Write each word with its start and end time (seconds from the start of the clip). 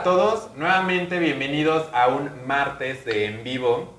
a 0.00 0.02
todos, 0.02 0.56
nuevamente 0.56 1.18
bienvenidos 1.18 1.86
a 1.92 2.08
un 2.08 2.46
martes 2.46 3.04
de 3.04 3.26
en 3.26 3.44
vivo. 3.44 3.98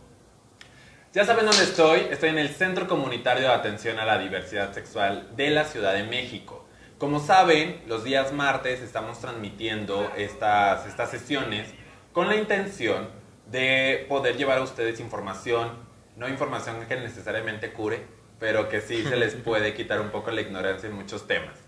Ya 1.14 1.26
saben 1.26 1.46
dónde 1.46 1.62
estoy, 1.62 2.08
estoy 2.10 2.30
en 2.30 2.40
el 2.40 2.50
Centro 2.50 2.88
Comunitario 2.88 3.44
de 3.44 3.54
Atención 3.54 4.00
a 4.00 4.06
la 4.06 4.18
Diversidad 4.18 4.74
Sexual 4.74 5.30
de 5.36 5.52
la 5.52 5.64
Ciudad 5.66 5.94
de 5.94 6.02
México. 6.02 6.66
Como 6.98 7.20
saben, 7.20 7.84
los 7.86 8.04
días 8.04 8.34
martes 8.34 8.82
estamos 8.82 9.20
transmitiendo 9.20 10.12
estas, 10.18 10.88
estas 10.88 11.12
sesiones 11.12 11.68
con 12.14 12.30
la 12.30 12.36
intención 12.36 13.08
de 13.46 14.08
poder 14.10 14.38
llevar 14.38 14.58
a 14.58 14.64
ustedes 14.64 15.00
información, 15.00 15.70
no 16.18 16.28
información 16.28 16.84
que 16.88 16.96
necesariamente 16.96 17.74
cure, 17.74 18.02
pero 18.40 18.70
que 18.70 18.82
sí 18.82 19.04
se 19.04 19.18
les 19.18 19.36
puede 19.46 19.76
quitar 19.76 20.02
un 20.02 20.10
poco 20.10 20.32
la 20.32 20.42
ignorancia 20.42 20.90
en 20.90 20.96
muchos 20.96 21.28
temas. 21.28 21.60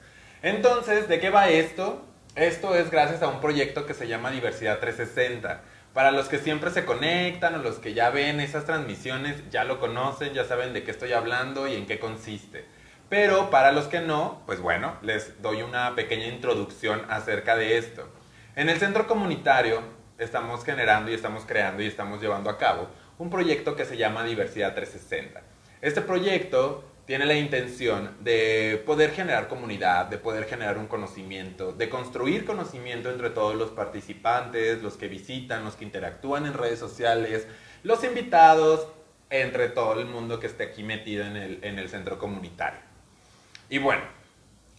Entonces, 0.41 1.07
¿de 1.07 1.19
qué 1.19 1.29
va 1.29 1.49
esto? 1.49 2.03
Esto 2.35 2.73
es 2.73 2.89
gracias 2.89 3.21
a 3.21 3.27
un 3.27 3.41
proyecto 3.41 3.85
que 3.85 3.93
se 3.93 4.07
llama 4.07 4.31
Diversidad 4.31 4.79
360. 4.79 5.61
Para 5.93 6.09
los 6.09 6.29
que 6.29 6.39
siempre 6.39 6.71
se 6.71 6.83
conectan 6.83 7.53
o 7.53 7.59
los 7.59 7.75
que 7.75 7.93
ya 7.93 8.09
ven 8.09 8.39
esas 8.39 8.65
transmisiones, 8.65 9.47
ya 9.51 9.63
lo 9.65 9.79
conocen, 9.79 10.33
ya 10.33 10.43
saben 10.43 10.73
de 10.73 10.81
qué 10.81 10.89
estoy 10.89 11.13
hablando 11.13 11.67
y 11.67 11.75
en 11.75 11.85
qué 11.85 11.99
consiste. 11.99 12.65
Pero 13.07 13.51
para 13.51 13.71
los 13.71 13.85
que 13.85 13.99
no, 13.99 14.41
pues 14.47 14.59
bueno, 14.59 14.97
les 15.03 15.43
doy 15.43 15.61
una 15.61 15.93
pequeña 15.93 16.25
introducción 16.25 17.03
acerca 17.07 17.55
de 17.55 17.77
esto. 17.77 18.09
En 18.55 18.67
el 18.67 18.79
centro 18.79 19.05
comunitario 19.05 19.83
estamos 20.17 20.65
generando 20.65 21.11
y 21.11 21.13
estamos 21.13 21.43
creando 21.45 21.83
y 21.83 21.85
estamos 21.85 22.19
llevando 22.19 22.49
a 22.49 22.57
cabo 22.57 22.87
un 23.19 23.29
proyecto 23.29 23.75
que 23.75 23.85
se 23.85 23.95
llama 23.95 24.23
Diversidad 24.23 24.73
360. 24.73 25.39
Este 25.81 26.01
proyecto 26.01 26.83
tiene 27.05 27.25
la 27.25 27.35
intención 27.35 28.15
de 28.21 28.81
poder 28.85 29.11
generar 29.11 29.47
comunidad, 29.47 30.05
de 30.05 30.17
poder 30.17 30.45
generar 30.45 30.77
un 30.77 30.87
conocimiento, 30.87 31.73
de 31.73 31.89
construir 31.89 32.45
conocimiento 32.45 33.09
entre 33.09 33.29
todos 33.29 33.55
los 33.55 33.71
participantes, 33.71 34.81
los 34.81 34.95
que 34.95 35.09
visitan, 35.09 35.65
los 35.65 35.75
que 35.75 35.83
interactúan 35.83 36.45
en 36.45 36.53
redes 36.53 36.79
sociales, 36.79 37.47
los 37.83 38.03
invitados, 38.03 38.87
entre 39.29 39.67
todo 39.67 39.99
el 39.99 40.05
mundo 40.05 40.39
que 40.39 40.47
esté 40.47 40.63
aquí 40.63 40.83
metido 40.83 41.25
en 41.25 41.35
el, 41.35 41.59
en 41.63 41.79
el 41.79 41.89
centro 41.89 42.19
comunitario. 42.19 42.79
Y 43.67 43.79
bueno, 43.79 44.03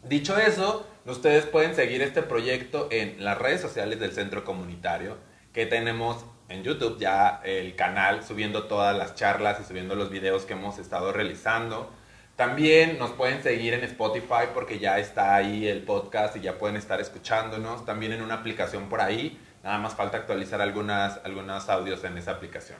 dicho 0.04 0.38
eso, 0.38 0.86
ustedes 1.04 1.44
pueden 1.44 1.74
seguir 1.74 2.00
este 2.02 2.22
proyecto 2.22 2.88
en 2.90 3.22
las 3.24 3.36
redes 3.36 3.60
sociales 3.60 3.98
del 3.98 4.12
centro 4.12 4.44
comunitario, 4.44 5.18
que 5.52 5.66
tenemos 5.66 6.24
en 6.48 6.62
YouTube 6.62 6.98
ya 6.98 7.40
el 7.44 7.74
canal 7.74 8.24
subiendo 8.24 8.64
todas 8.64 8.96
las 8.96 9.14
charlas 9.14 9.60
y 9.60 9.64
subiendo 9.64 9.94
los 9.94 10.10
videos 10.10 10.44
que 10.44 10.52
hemos 10.52 10.78
estado 10.78 11.12
realizando. 11.12 11.90
También 12.36 12.98
nos 12.98 13.12
pueden 13.12 13.42
seguir 13.42 13.74
en 13.74 13.84
Spotify 13.84 14.48
porque 14.52 14.80
ya 14.80 14.98
está 14.98 15.36
ahí 15.36 15.68
el 15.68 15.82
podcast 15.82 16.36
y 16.36 16.40
ya 16.40 16.58
pueden 16.58 16.76
estar 16.76 17.00
escuchándonos. 17.00 17.84
También 17.84 18.12
en 18.12 18.22
una 18.22 18.34
aplicación 18.34 18.88
por 18.88 19.00
ahí. 19.00 19.40
Nada 19.62 19.78
más 19.78 19.94
falta 19.94 20.16
actualizar 20.18 20.60
algunas, 20.60 21.20
algunos 21.24 21.68
audios 21.68 22.02
en 22.02 22.18
esa 22.18 22.32
aplicación. 22.32 22.78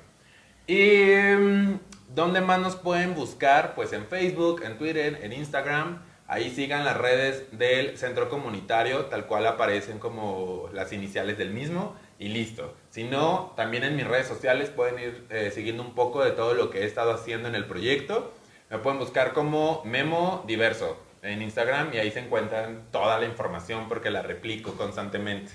¿Y 0.66 1.14
mm, 1.38 1.78
dónde 2.14 2.40
más 2.40 2.58
nos 2.58 2.74
pueden 2.74 3.14
buscar? 3.14 3.74
Pues 3.74 3.92
en 3.92 4.06
Facebook, 4.06 4.62
en 4.64 4.76
Twitter, 4.76 5.20
en 5.22 5.32
Instagram. 5.32 6.02
Ahí 6.26 6.50
sigan 6.50 6.84
las 6.84 6.96
redes 6.96 7.44
del 7.52 7.96
centro 7.98 8.28
comunitario, 8.30 9.04
tal 9.06 9.26
cual 9.26 9.46
aparecen 9.46 9.98
como 9.98 10.68
las 10.72 10.92
iniciales 10.92 11.36
del 11.38 11.50
mismo 11.50 11.94
y 12.18 12.28
listo. 12.28 12.74
Si 12.90 13.04
no, 13.04 13.52
también 13.56 13.84
en 13.84 13.94
mis 13.94 14.06
redes 14.06 14.26
sociales 14.26 14.70
pueden 14.70 14.98
ir 14.98 15.26
eh, 15.30 15.52
siguiendo 15.54 15.82
un 15.82 15.94
poco 15.94 16.24
de 16.24 16.30
todo 16.30 16.54
lo 16.54 16.70
que 16.70 16.80
he 16.80 16.86
estado 16.86 17.12
haciendo 17.12 17.46
en 17.48 17.54
el 17.54 17.66
proyecto. 17.66 18.32
Me 18.70 18.78
pueden 18.78 18.98
buscar 18.98 19.32
como 19.32 19.82
Memo 19.84 20.42
Diverso 20.46 20.98
en 21.22 21.42
Instagram 21.42 21.92
y 21.94 21.98
ahí 21.98 22.10
se 22.10 22.20
encuentran 22.20 22.86
toda 22.90 23.18
la 23.18 23.26
información 23.26 23.88
porque 23.88 24.10
la 24.10 24.22
replico 24.22 24.74
constantemente. 24.74 25.52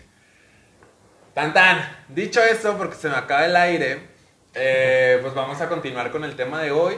Tan 1.34 1.54
tan, 1.54 1.80
dicho 2.10 2.42
eso, 2.42 2.78
porque 2.78 2.96
se 2.96 3.08
me 3.08 3.16
acaba 3.16 3.46
el 3.46 3.56
aire, 3.56 4.10
eh, 4.54 5.20
pues 5.22 5.34
vamos 5.34 5.62
a 5.62 5.70
continuar 5.70 6.12
con 6.12 6.24
el 6.24 6.36
tema 6.36 6.62
de 6.62 6.72
hoy. 6.72 6.96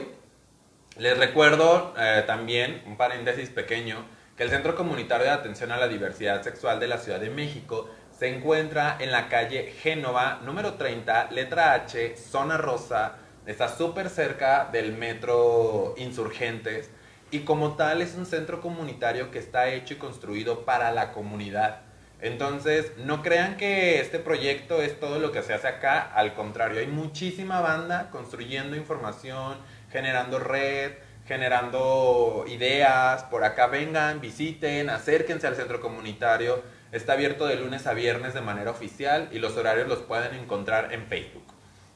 Les 0.96 1.16
recuerdo 1.16 1.94
eh, 1.98 2.24
también, 2.26 2.82
un 2.86 2.96
paréntesis 2.96 3.50
pequeño, 3.50 4.04
que 4.36 4.42
el 4.42 4.50
Centro 4.50 4.74
Comunitario 4.74 5.26
de 5.26 5.32
Atención 5.32 5.70
a 5.72 5.76
la 5.76 5.88
Diversidad 5.88 6.42
Sexual 6.42 6.80
de 6.80 6.88
la 6.88 6.98
Ciudad 6.98 7.20
de 7.20 7.30
México 7.30 7.88
se 8.18 8.28
encuentra 8.28 8.96
en 9.00 9.10
la 9.10 9.28
calle 9.28 9.74
Génova, 9.80 10.40
número 10.44 10.74
30, 10.74 11.30
letra 11.30 11.74
H, 11.74 12.16
zona 12.16 12.56
rosa, 12.56 13.16
Está 13.46 13.68
súper 13.68 14.08
cerca 14.08 14.68
del 14.70 14.92
metro 14.92 15.94
Insurgentes 15.96 16.90
y 17.32 17.40
como 17.40 17.76
tal 17.76 18.02
es 18.02 18.14
un 18.14 18.26
centro 18.26 18.60
comunitario 18.60 19.30
que 19.30 19.40
está 19.40 19.68
hecho 19.68 19.94
y 19.94 19.96
construido 19.96 20.64
para 20.64 20.92
la 20.92 21.12
comunidad. 21.12 21.80
Entonces, 22.20 22.92
no 22.98 23.20
crean 23.20 23.56
que 23.56 24.00
este 24.00 24.20
proyecto 24.20 24.80
es 24.80 25.00
todo 25.00 25.18
lo 25.18 25.32
que 25.32 25.42
se 25.42 25.54
hace 25.54 25.66
acá, 25.66 26.02
al 26.02 26.34
contrario, 26.34 26.78
hay 26.78 26.86
muchísima 26.86 27.60
banda 27.60 28.10
construyendo 28.10 28.76
información, 28.76 29.56
generando 29.90 30.38
red, 30.38 30.92
generando 31.26 32.44
ideas, 32.46 33.24
por 33.24 33.42
acá 33.42 33.66
vengan, 33.66 34.20
visiten, 34.20 34.88
acérquense 34.88 35.48
al 35.48 35.56
centro 35.56 35.80
comunitario, 35.80 36.62
está 36.92 37.14
abierto 37.14 37.46
de 37.46 37.56
lunes 37.56 37.88
a 37.88 37.94
viernes 37.94 38.34
de 38.34 38.40
manera 38.40 38.70
oficial 38.70 39.28
y 39.32 39.40
los 39.40 39.56
horarios 39.56 39.88
los 39.88 40.00
pueden 40.00 40.34
encontrar 40.34 40.92
en 40.92 41.06
Facebook. 41.06 41.51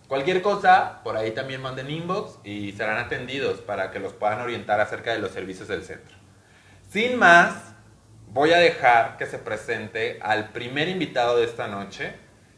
Cualquier 0.08 0.40
cosa, 0.40 1.00
por 1.02 1.16
ahí 1.16 1.32
también 1.32 1.60
manden 1.60 1.90
inbox 1.90 2.38
y 2.44 2.72
serán 2.72 2.98
atendidos 2.98 3.60
para 3.60 3.90
que 3.90 3.98
los 3.98 4.12
puedan 4.12 4.40
orientar 4.40 4.80
acerca 4.80 5.12
de 5.12 5.18
los 5.18 5.32
servicios 5.32 5.66
del 5.66 5.82
centro. 5.82 6.16
Sin 6.88 7.18
más, 7.18 7.74
voy 8.28 8.52
a 8.52 8.58
dejar 8.58 9.16
que 9.16 9.26
se 9.26 9.38
presente 9.38 10.18
al 10.22 10.50
primer 10.50 10.88
invitado 10.88 11.38
de 11.38 11.44
esta 11.44 11.66
noche, 11.66 12.12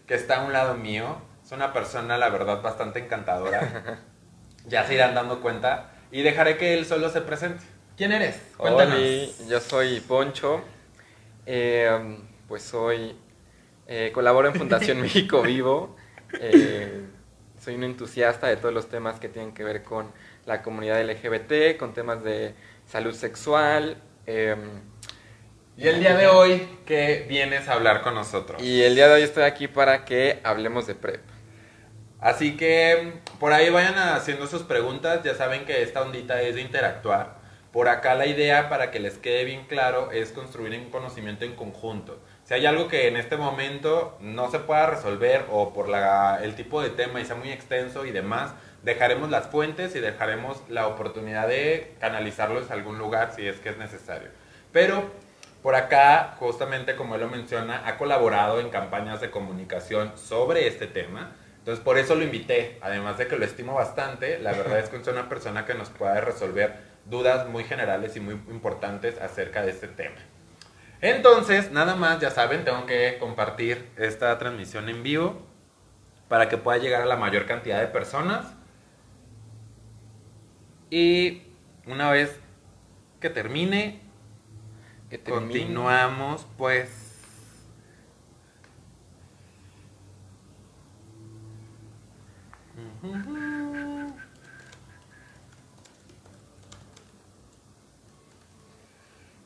que 0.06 0.14
está 0.14 0.42
a 0.42 0.44
un 0.44 0.52
lado 0.52 0.74
mío. 0.74 1.22
Es 1.42 1.52
una 1.52 1.72
persona, 1.72 2.18
la 2.18 2.28
verdad, 2.28 2.60
bastante 2.60 2.98
encantadora. 2.98 4.02
ya 4.66 4.86
se 4.86 4.94
irán 4.94 5.14
dando 5.14 5.40
cuenta. 5.40 5.92
Y 6.12 6.22
dejaré 6.22 6.58
que 6.58 6.74
él 6.74 6.84
solo 6.84 7.08
se 7.08 7.22
presente. 7.22 7.64
¿Quién 7.96 8.12
eres? 8.12 8.40
Cuéntanos. 8.58 8.94
Hola, 8.94 9.48
yo 9.48 9.60
soy 9.60 10.00
Poncho. 10.00 10.60
Eh, 11.46 12.18
pues 12.46 12.62
soy... 12.62 13.16
Eh, 13.86 14.10
colaboro 14.12 14.48
en 14.48 14.54
Fundación 14.54 15.00
México 15.02 15.40
Vivo. 15.40 15.96
Eh, 16.34 17.06
soy 17.68 17.74
un 17.74 17.84
entusiasta 17.84 18.46
de 18.46 18.56
todos 18.56 18.72
los 18.72 18.88
temas 18.88 19.20
que 19.20 19.28
tienen 19.28 19.52
que 19.52 19.62
ver 19.62 19.82
con 19.82 20.10
la 20.46 20.62
comunidad 20.62 21.04
LGBT, 21.04 21.76
con 21.78 21.92
temas 21.92 22.24
de 22.24 22.54
salud 22.86 23.12
sexual. 23.12 23.98
Em, 24.24 24.80
y 25.76 25.86
el 25.86 26.00
día 26.00 26.16
de 26.16 26.28
hoy, 26.28 26.66
¿qué 26.86 27.26
vienes 27.28 27.68
a 27.68 27.74
hablar 27.74 28.00
con 28.00 28.14
nosotros? 28.14 28.62
Y 28.62 28.82
el 28.82 28.94
día 28.94 29.06
de 29.08 29.16
hoy 29.16 29.22
estoy 29.22 29.42
aquí 29.42 29.68
para 29.68 30.06
que 30.06 30.40
hablemos 30.44 30.86
de 30.86 30.94
PrEP. 30.94 31.20
Así 32.20 32.56
que 32.56 33.20
por 33.38 33.52
ahí 33.52 33.68
vayan 33.68 33.98
haciendo 33.98 34.46
sus 34.46 34.62
preguntas, 34.62 35.22
ya 35.22 35.34
saben 35.34 35.66
que 35.66 35.82
esta 35.82 36.00
ondita 36.00 36.40
es 36.40 36.54
de 36.54 36.62
interactuar. 36.62 37.36
Por 37.70 37.88
acá 37.88 38.14
la 38.14 38.24
idea, 38.24 38.70
para 38.70 38.90
que 38.90 38.98
les 38.98 39.18
quede 39.18 39.44
bien 39.44 39.66
claro, 39.66 40.10
es 40.10 40.32
construir 40.32 40.72
un 40.80 40.88
conocimiento 40.88 41.44
en 41.44 41.54
conjunto. 41.54 42.18
Si 42.48 42.54
hay 42.54 42.64
algo 42.64 42.88
que 42.88 43.08
en 43.08 43.18
este 43.18 43.36
momento 43.36 44.16
no 44.20 44.50
se 44.50 44.58
pueda 44.58 44.86
resolver 44.86 45.44
o 45.50 45.74
por 45.74 45.90
el 46.42 46.54
tipo 46.54 46.80
de 46.80 46.88
tema 46.88 47.20
y 47.20 47.26
sea 47.26 47.36
muy 47.36 47.52
extenso 47.52 48.06
y 48.06 48.10
demás, 48.10 48.54
dejaremos 48.82 49.28
las 49.28 49.48
fuentes 49.48 49.94
y 49.94 50.00
dejaremos 50.00 50.62
la 50.70 50.86
oportunidad 50.86 51.46
de 51.46 51.94
canalizarlos 52.00 52.70
a 52.70 52.72
algún 52.72 52.96
lugar 52.96 53.34
si 53.36 53.46
es 53.46 53.58
que 53.60 53.68
es 53.68 53.76
necesario. 53.76 54.30
Pero 54.72 55.10
por 55.62 55.74
acá, 55.74 56.36
justamente 56.38 56.96
como 56.96 57.16
él 57.16 57.20
lo 57.20 57.28
menciona, 57.28 57.86
ha 57.86 57.98
colaborado 57.98 58.60
en 58.60 58.70
campañas 58.70 59.20
de 59.20 59.30
comunicación 59.30 60.12
sobre 60.16 60.66
este 60.68 60.86
tema. 60.86 61.32
Entonces 61.58 61.84
por 61.84 61.98
eso 61.98 62.14
lo 62.14 62.24
invité, 62.24 62.78
además 62.80 63.18
de 63.18 63.26
que 63.26 63.36
lo 63.36 63.44
estimo 63.44 63.74
bastante, 63.74 64.38
la 64.38 64.52
verdad 64.52 64.78
es 64.78 64.88
que 64.88 64.96
es 64.96 65.06
una 65.06 65.28
persona 65.28 65.66
que 65.66 65.74
nos 65.74 65.90
puede 65.90 66.18
resolver 66.22 66.76
dudas 67.04 67.46
muy 67.46 67.64
generales 67.64 68.16
y 68.16 68.20
muy 68.20 68.40
importantes 68.48 69.20
acerca 69.20 69.60
de 69.60 69.72
este 69.72 69.88
tema. 69.88 70.16
Entonces, 71.00 71.70
nada 71.70 71.94
más, 71.94 72.20
ya 72.20 72.30
saben, 72.30 72.64
tengo 72.64 72.86
que 72.86 73.18
compartir 73.20 73.88
esta 73.96 74.36
transmisión 74.38 74.88
en 74.88 75.02
vivo 75.02 75.46
para 76.28 76.48
que 76.48 76.56
pueda 76.56 76.78
llegar 76.78 77.02
a 77.02 77.06
la 77.06 77.16
mayor 77.16 77.46
cantidad 77.46 77.80
de 77.80 77.86
personas. 77.86 78.46
Y 80.90 81.42
una 81.86 82.10
vez 82.10 82.40
que 83.20 83.30
termine, 83.30 84.00
que 85.08 85.20
continuamos 85.20 86.46
pues 86.56 87.08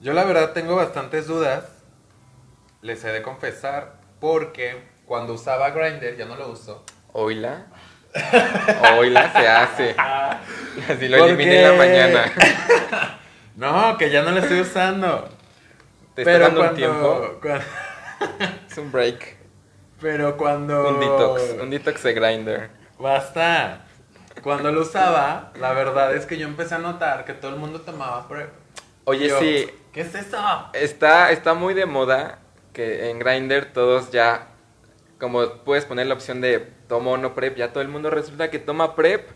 Yo 0.03 0.13
la 0.15 0.25
verdad 0.25 0.53
tengo 0.53 0.75
bastantes 0.75 1.29
dudas, 1.29 1.63
les 2.81 3.05
he 3.05 3.13
de 3.13 3.23
confesar, 3.23 4.01
porque 4.19 4.83
cuando 5.07 5.35
usaba 5.35 5.71
Grindr 5.71 6.17
ya 6.17 6.25
no 6.25 6.35
lo 6.35 6.49
uso. 6.49 6.85
Oila. 7.13 7.67
Oila 8.99 9.33
se 9.33 9.47
hace. 9.47 9.95
Así 9.97 11.07
lo 11.07 11.25
eliminé 11.25 11.63
en 11.63 11.71
la 11.71 11.73
mañana. 11.75 12.33
no, 13.55 13.97
que 13.97 14.11
ya 14.11 14.23
no 14.23 14.33
lo 14.33 14.41
estoy 14.41 14.63
usando. 14.63 15.29
¿Te 16.17 16.23
está 16.23 16.37
dando 16.37 16.63
un 16.63 16.75
tiempo? 16.75 17.41
es 18.69 18.79
un 18.79 18.91
break. 18.91 19.37
Pero 20.01 20.37
cuando... 20.37 20.89
Un 20.89 20.99
detox, 20.99 21.43
un 21.63 21.71
detox 21.71 22.03
de 22.03 22.13
grinder. 22.13 22.71
Basta. 22.99 23.83
Cuando 24.43 24.73
lo 24.73 24.81
usaba, 24.81 25.53
la 25.61 25.73
verdad 25.75 26.13
es 26.17 26.27
que 26.27 26.39
yo 26.39 26.49
empecé 26.49 26.75
a 26.75 26.79
notar 26.79 27.25
que 27.25 27.35
todo 27.35 27.53
el 27.53 27.59
mundo 27.59 27.83
tomaba 27.83 28.27
PrEP. 28.27 28.62
Oye, 29.05 29.29
Yo, 29.29 29.39
sí, 29.41 29.69
¿Qué 29.93 30.03
es 30.03 30.15
eso? 30.15 30.39
está, 30.73 31.33
está 31.33 31.55
muy 31.55 31.75
de 31.75 31.87
moda 31.87 32.39
que 32.73 33.11
en 33.11 33.19
Grindr 33.19 33.67
todos 33.73 34.11
ya, 34.11 34.49
como 35.19 35.47
puedes 35.65 35.85
poner 35.85 36.07
la 36.07 36.15
opción 36.15 36.41
de 36.41 36.61
tomo 36.89 37.13
o 37.13 37.17
no 37.17 37.35
PrEP, 37.35 37.57
ya 37.57 37.73
todo 37.73 37.83
el 37.83 37.89
mundo 37.89 38.11
resulta 38.11 38.51
que 38.51 38.59
toma 38.59 38.95
PrEP. 38.97 39.29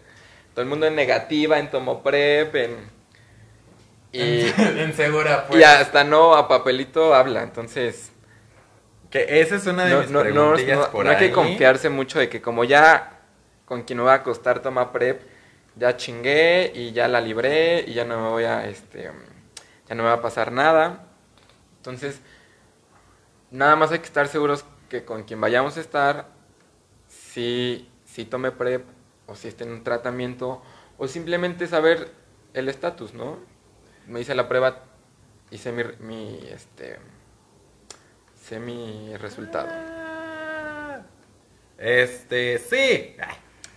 Todo 0.54 0.62
el 0.62 0.68
mundo 0.68 0.86
en 0.86 0.94
negativa, 0.94 1.58
en 1.58 1.70
tomo 1.70 2.02
PrEP, 2.02 2.54
en... 2.56 2.90
Y, 4.12 4.46
en 4.56 4.94
segura, 4.96 5.46
pues. 5.46 5.60
y 5.60 5.64
hasta 5.64 6.04
no 6.04 6.34
a 6.34 6.48
papelito 6.48 7.14
habla, 7.14 7.42
entonces... 7.42 8.12
Que 9.10 9.40
esa 9.40 9.56
es 9.56 9.66
una 9.66 9.84
de 9.84 9.94
no, 9.94 10.00
mis 10.00 10.10
no, 10.10 10.18
no, 10.18 10.22
preguntillas 10.24 10.78
no- 10.78 10.90
por 10.90 11.04
no 11.04 11.10
hay 11.10 11.16
que 11.16 11.32
confiarse 11.32 11.88
mucho 11.90 12.18
de 12.18 12.28
que 12.28 12.40
como 12.42 12.64
ya 12.64 13.20
con 13.64 13.82
quien 13.82 13.98
me 13.98 14.04
va 14.04 14.12
a 14.12 14.16
acostar 14.16 14.60
toma 14.62 14.92
prep, 14.92 15.20
ya 15.76 15.96
chingué 15.96 16.72
y 16.74 16.92
ya 16.92 17.06
la 17.08 17.20
libré 17.20 17.84
y 17.86 17.94
ya 17.94 18.04
no 18.04 18.20
me 18.20 18.28
voy 18.30 18.44
a, 18.44 18.66
este, 18.68 19.10
ya 19.88 19.94
no 19.94 20.02
me 20.02 20.08
va 20.08 20.16
a 20.16 20.22
pasar 20.22 20.52
nada. 20.52 21.06
Entonces, 21.78 22.20
nada 23.50 23.76
más 23.76 23.92
hay 23.92 24.00
que 24.00 24.06
estar 24.06 24.28
seguros 24.28 24.64
que 24.88 25.04
con 25.04 25.24
quien 25.24 25.40
vayamos 25.40 25.76
a 25.76 25.80
estar, 25.80 26.28
si, 27.08 27.90
si 28.04 28.24
tome 28.24 28.50
prep 28.50 28.84
o 29.26 29.34
si 29.34 29.48
esté 29.48 29.64
en 29.64 29.72
un 29.72 29.84
tratamiento 29.84 30.62
o 30.98 31.08
simplemente 31.08 31.66
saber 31.66 32.10
el 32.54 32.68
estatus, 32.68 33.14
¿no? 33.14 33.38
Me 34.06 34.20
hice 34.20 34.34
la 34.34 34.48
prueba, 34.48 34.84
hice 35.50 35.72
mi, 35.72 35.82
mi 36.00 36.46
este, 36.48 36.98
sé 38.40 38.58
mi 38.60 39.16
resultado. 39.16 39.68
Este, 41.78 42.58
sí. 42.58 43.16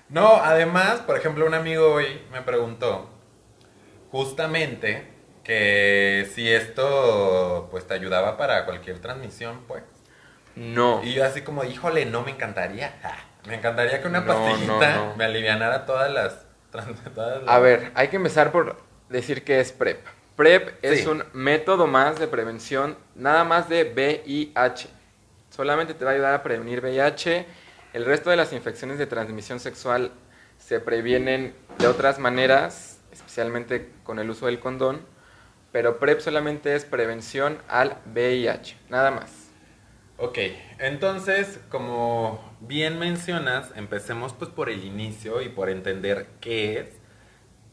No, 0.08 0.36
además, 0.38 1.02
por 1.02 1.18
ejemplo, 1.18 1.46
un 1.46 1.54
amigo 1.54 1.94
hoy 1.94 2.22
me 2.32 2.42
preguntó 2.42 3.10
justamente 4.12 5.19
que 5.50 6.30
si 6.36 6.48
esto 6.48 7.68
pues 7.72 7.88
te 7.88 7.96
ayudaba 7.96 8.38
para 8.38 8.66
cualquier 8.66 9.00
transmisión, 9.00 9.62
pues. 9.68 9.82
No. 10.56 11.02
Y 11.04 11.14
yo 11.14 11.26
así 11.26 11.42
como, 11.42 11.64
híjole, 11.64 12.06
no 12.06 12.22
me 12.22 12.30
encantaría. 12.30 12.94
Me 13.48 13.56
encantaría 13.56 14.00
que 14.00 14.08
una 14.08 14.20
No, 14.22 14.28
pastillita 14.28 14.96
no, 14.96 15.06
no. 15.08 15.16
me 15.16 15.26
alivianara 15.26 15.88
todas 15.88 16.12
las, 16.14 16.46
todas 17.16 17.42
las- 17.44 17.48
A 17.52 17.58
ver, 17.58 17.92
hay 17.96 18.10
que 18.10 18.18
empezar 18.18 18.52
por 18.52 18.78
decir 19.10 19.44
que 19.44 19.60
es 19.60 19.72
PrEP. 19.72 20.06
PrEP 20.36 20.78
es 20.84 21.08
un 21.08 21.24
método 21.34 21.88
más 21.88 22.20
de 22.20 22.28
prevención, 22.28 22.96
nada 23.16 23.44
más 23.44 23.70
de 23.70 23.86
VIH. 23.92 24.88
Solamente 25.50 25.96
te 25.96 26.06
va 26.06 26.12
a 26.12 26.14
ayudar 26.14 26.34
a 26.36 26.44
prevenir 26.44 26.80
VIH. 26.82 27.48
El 27.94 28.06
resto 28.06 28.30
de 28.30 28.36
las 28.36 28.54
infecciones 28.54 29.00
de 29.00 29.08
transmisión 29.08 29.60
sexual 29.60 30.12
se 30.60 30.80
previenen 30.80 31.56
de 31.80 31.88
otras 31.88 32.20
maneras, 32.20 33.00
especialmente 33.12 33.90
con 34.04 34.20
el 34.20 34.30
uso 34.30 34.46
del 34.46 34.60
condón. 34.60 35.02
Pero 35.72 36.00
PrEP 36.00 36.20
solamente 36.20 36.76
es 36.76 36.86
prevención 36.86 37.60
al 37.68 37.98
VIH, 38.14 38.76
nada 38.90 39.12
más. 39.12 39.50
Ok, 40.18 40.38
entonces, 40.80 41.62
como 41.70 42.44
bien 42.60 43.00
mencionas, 43.00 43.72
empecemos 43.76 44.34
pues 44.34 44.50
por 44.50 44.70
el 44.70 44.84
inicio 44.84 45.42
y 45.42 45.50
por 45.50 45.70
entender 45.70 46.28
qué 46.42 46.80
es 46.80 47.00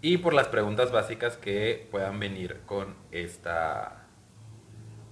y 0.01 0.19
por 0.19 0.33
las 0.33 0.47
preguntas 0.47 0.93
básicas 0.93 1.37
que 1.37 1.89
puedan 1.91 2.21
venir 2.21 2.61
con 2.67 2.95
esta, 3.11 4.05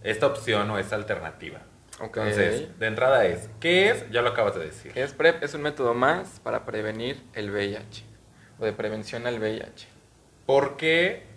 esta 0.04 0.26
opción 0.26 0.70
o 0.70 0.78
esta 0.78 0.94
alternativa. 0.94 1.62
Ok. 2.00 2.18
Entonces, 2.18 2.78
de 2.78 2.86
entrada 2.86 3.24
es, 3.24 3.50
¿qué 3.58 3.90
es? 3.90 4.08
Ya 4.10 4.22
lo 4.22 4.30
acabas 4.30 4.54
de 4.54 4.66
decir. 4.66 4.92
¿Qué 4.92 5.02
es 5.02 5.12
PrEP? 5.12 5.42
Es 5.42 5.54
un 5.54 5.62
método 5.62 5.94
más 5.94 6.40
para 6.40 6.64
prevenir 6.64 7.24
el 7.32 7.50
VIH 7.50 8.04
o 8.60 8.64
de 8.64 8.72
prevención 8.72 9.26
al 9.26 9.40
VIH. 9.40 9.88
¿Por 10.46 10.76
qué 10.76 11.33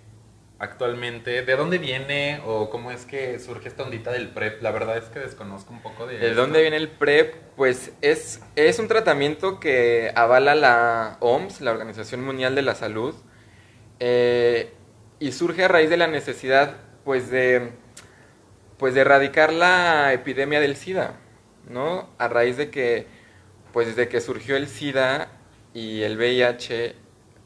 actualmente, 0.60 1.44
de 1.44 1.56
dónde 1.56 1.78
viene 1.78 2.42
o 2.46 2.70
cómo 2.70 2.92
es 2.92 3.06
que 3.06 3.40
surge 3.40 3.68
esta 3.68 3.84
ondita 3.84 4.12
del 4.12 4.30
PrEP? 4.30 4.62
La 4.62 4.72
verdad 4.72 4.98
es 4.98 5.06
que 5.06 5.20
desconozco 5.20 5.74
un 5.74 5.82
poco 5.82 6.08
de 6.08 6.18
¿De 6.18 6.30
esto. 6.30 6.42
dónde 6.42 6.62
viene 6.62 6.78
el 6.78 6.90
PrEP? 6.90 7.36
Pues 7.56 7.92
es, 8.02 8.42
es 8.56 8.80
un 8.80 8.88
tratamiento 8.88 9.60
que 9.60 10.12
avala 10.16 10.56
la 10.56 11.18
OMS, 11.20 11.62
la 11.62 11.72
Organización 11.72 12.24
Mundial 12.24 12.56
de 12.56 12.62
la 12.64 12.76
Salud, 12.76 13.16
eh, 14.00 14.74
y 15.20 15.32
surge 15.32 15.64
a 15.64 15.68
raíz 15.68 15.90
de 15.90 15.98
la 15.98 16.08
necesidad 16.08 16.76
pues 17.04 17.30
de, 17.30 17.72
pues 18.78 18.94
de 18.94 19.02
erradicar 19.02 19.54
la 19.54 20.12
epidemia 20.14 20.60
del 20.60 20.76
SIDA, 20.76 21.16
¿no? 21.70 22.10
A 22.18 22.28
raíz 22.28 22.58
de 22.58 22.70
que, 22.70 23.08
pues 23.74 23.88
desde 23.88 24.10
que 24.10 24.22
surgió 24.22 24.58
el 24.58 24.68
SIDA 24.68 25.30
y 25.74 26.02
el 26.02 26.18
VIH, 26.18 26.96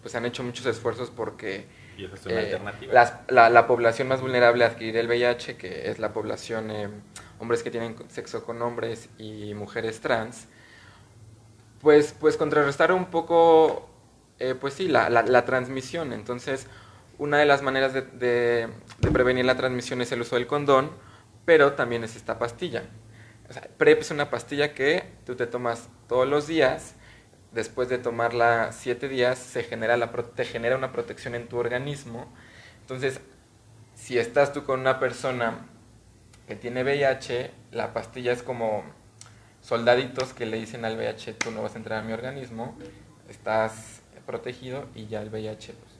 pues 0.01 0.15
han 0.15 0.25
hecho 0.25 0.43
muchos 0.43 0.65
esfuerzos 0.65 1.11
porque 1.11 1.65
Y 1.97 2.05
esa 2.05 2.15
es 2.15 2.25
una 2.25 2.35
eh, 2.35 2.43
alternativa. 2.45 2.93
las- 2.93 3.13
la, 3.29 3.49
la 3.49 3.67
población 3.67 4.07
más 4.07 4.21
vulnerable 4.21 4.63
a 4.63 4.67
adquirir 4.67 4.97
el 4.97 5.07
VIH, 5.07 5.57
que 5.57 5.89
es 5.89 5.99
la 5.99 6.13
población 6.13 6.71
eh, 6.71 6.89
hombres 7.39 7.63
que 7.63 7.71
tienen 7.71 7.95
sexo 8.09 8.43
con 8.45 8.61
hombres 8.61 9.09
y 9.17 9.53
mujeres 9.53 9.99
trans, 10.01 10.47
pues, 11.81 12.13
pues 12.19 12.37
contrarrestar 12.37 12.91
un 12.91 13.05
poco, 13.05 13.89
eh, 14.39 14.55
pues 14.59 14.73
sí, 14.75 14.87
la, 14.87 15.09
la- 15.09 15.23
la 15.23 15.45
transmisión. 15.45 16.13
Entonces, 16.13 16.67
una 17.17 17.37
de 17.37 17.45
las 17.45 17.61
maneras 17.61 17.93
de, 17.93 18.01
de- 18.03 18.67
de 18.99 19.11
prevenir 19.11 19.45
la 19.45 19.57
transmisión 19.57 20.01
es 20.01 20.11
el 20.11 20.21
uso 20.21 20.35
del 20.35 20.47
condón, 20.47 20.91
pero 21.45 21.73
también 21.73 22.03
es 22.03 22.15
esta 22.15 22.37
pastilla. 22.39 22.83
O 23.49 23.53
sea, 23.53 23.63
PrEP 23.77 24.01
es 24.01 24.11
una 24.11 24.29
pastilla 24.29 24.73
que 24.73 25.03
tú 25.25 25.35
te 25.35 25.47
tomas 25.47 25.89
todos 26.07 26.27
los 26.27 26.47
días. 26.47 26.95
Después 27.51 27.89
de 27.89 27.97
tomarla 27.97 28.71
siete 28.71 29.09
días, 29.09 29.37
se 29.37 29.63
genera 29.63 29.97
la, 29.97 30.11
te 30.11 30.45
genera 30.45 30.77
una 30.77 30.91
protección 30.91 31.35
en 31.35 31.47
tu 31.47 31.57
organismo. 31.57 32.31
Entonces, 32.81 33.19
si 33.95 34.17
estás 34.17 34.53
tú 34.53 34.63
con 34.63 34.79
una 34.79 34.99
persona 34.99 35.67
que 36.47 36.55
tiene 36.55 36.83
VIH, 36.83 37.51
la 37.71 37.93
pastilla 37.93 38.31
es 38.31 38.41
como 38.43 38.83
soldaditos 39.61 40.33
que 40.33 40.45
le 40.45 40.57
dicen 40.57 40.85
al 40.85 40.97
VIH, 40.97 41.33
tú 41.33 41.51
no 41.51 41.61
vas 41.61 41.75
a 41.75 41.77
entrar 41.77 41.99
a 41.99 42.03
mi 42.03 42.13
organismo, 42.13 42.77
estás 43.29 44.01
protegido 44.25 44.87
y 44.95 45.07
ya 45.07 45.21
el 45.21 45.29
VIH 45.29 45.73
pues, 45.73 45.93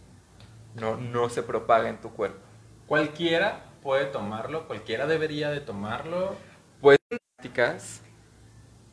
no, 0.75 0.97
no 0.97 1.29
se 1.29 1.43
propaga 1.43 1.89
en 1.89 1.99
tu 1.99 2.11
cuerpo. 2.11 2.39
Cualquiera 2.87 3.65
puede 3.81 4.05
tomarlo, 4.05 4.67
cualquiera 4.67 5.07
debería 5.07 5.49
de 5.49 5.59
tomarlo. 5.59 6.35
Pues 6.79 6.97
prácticas 7.07 8.01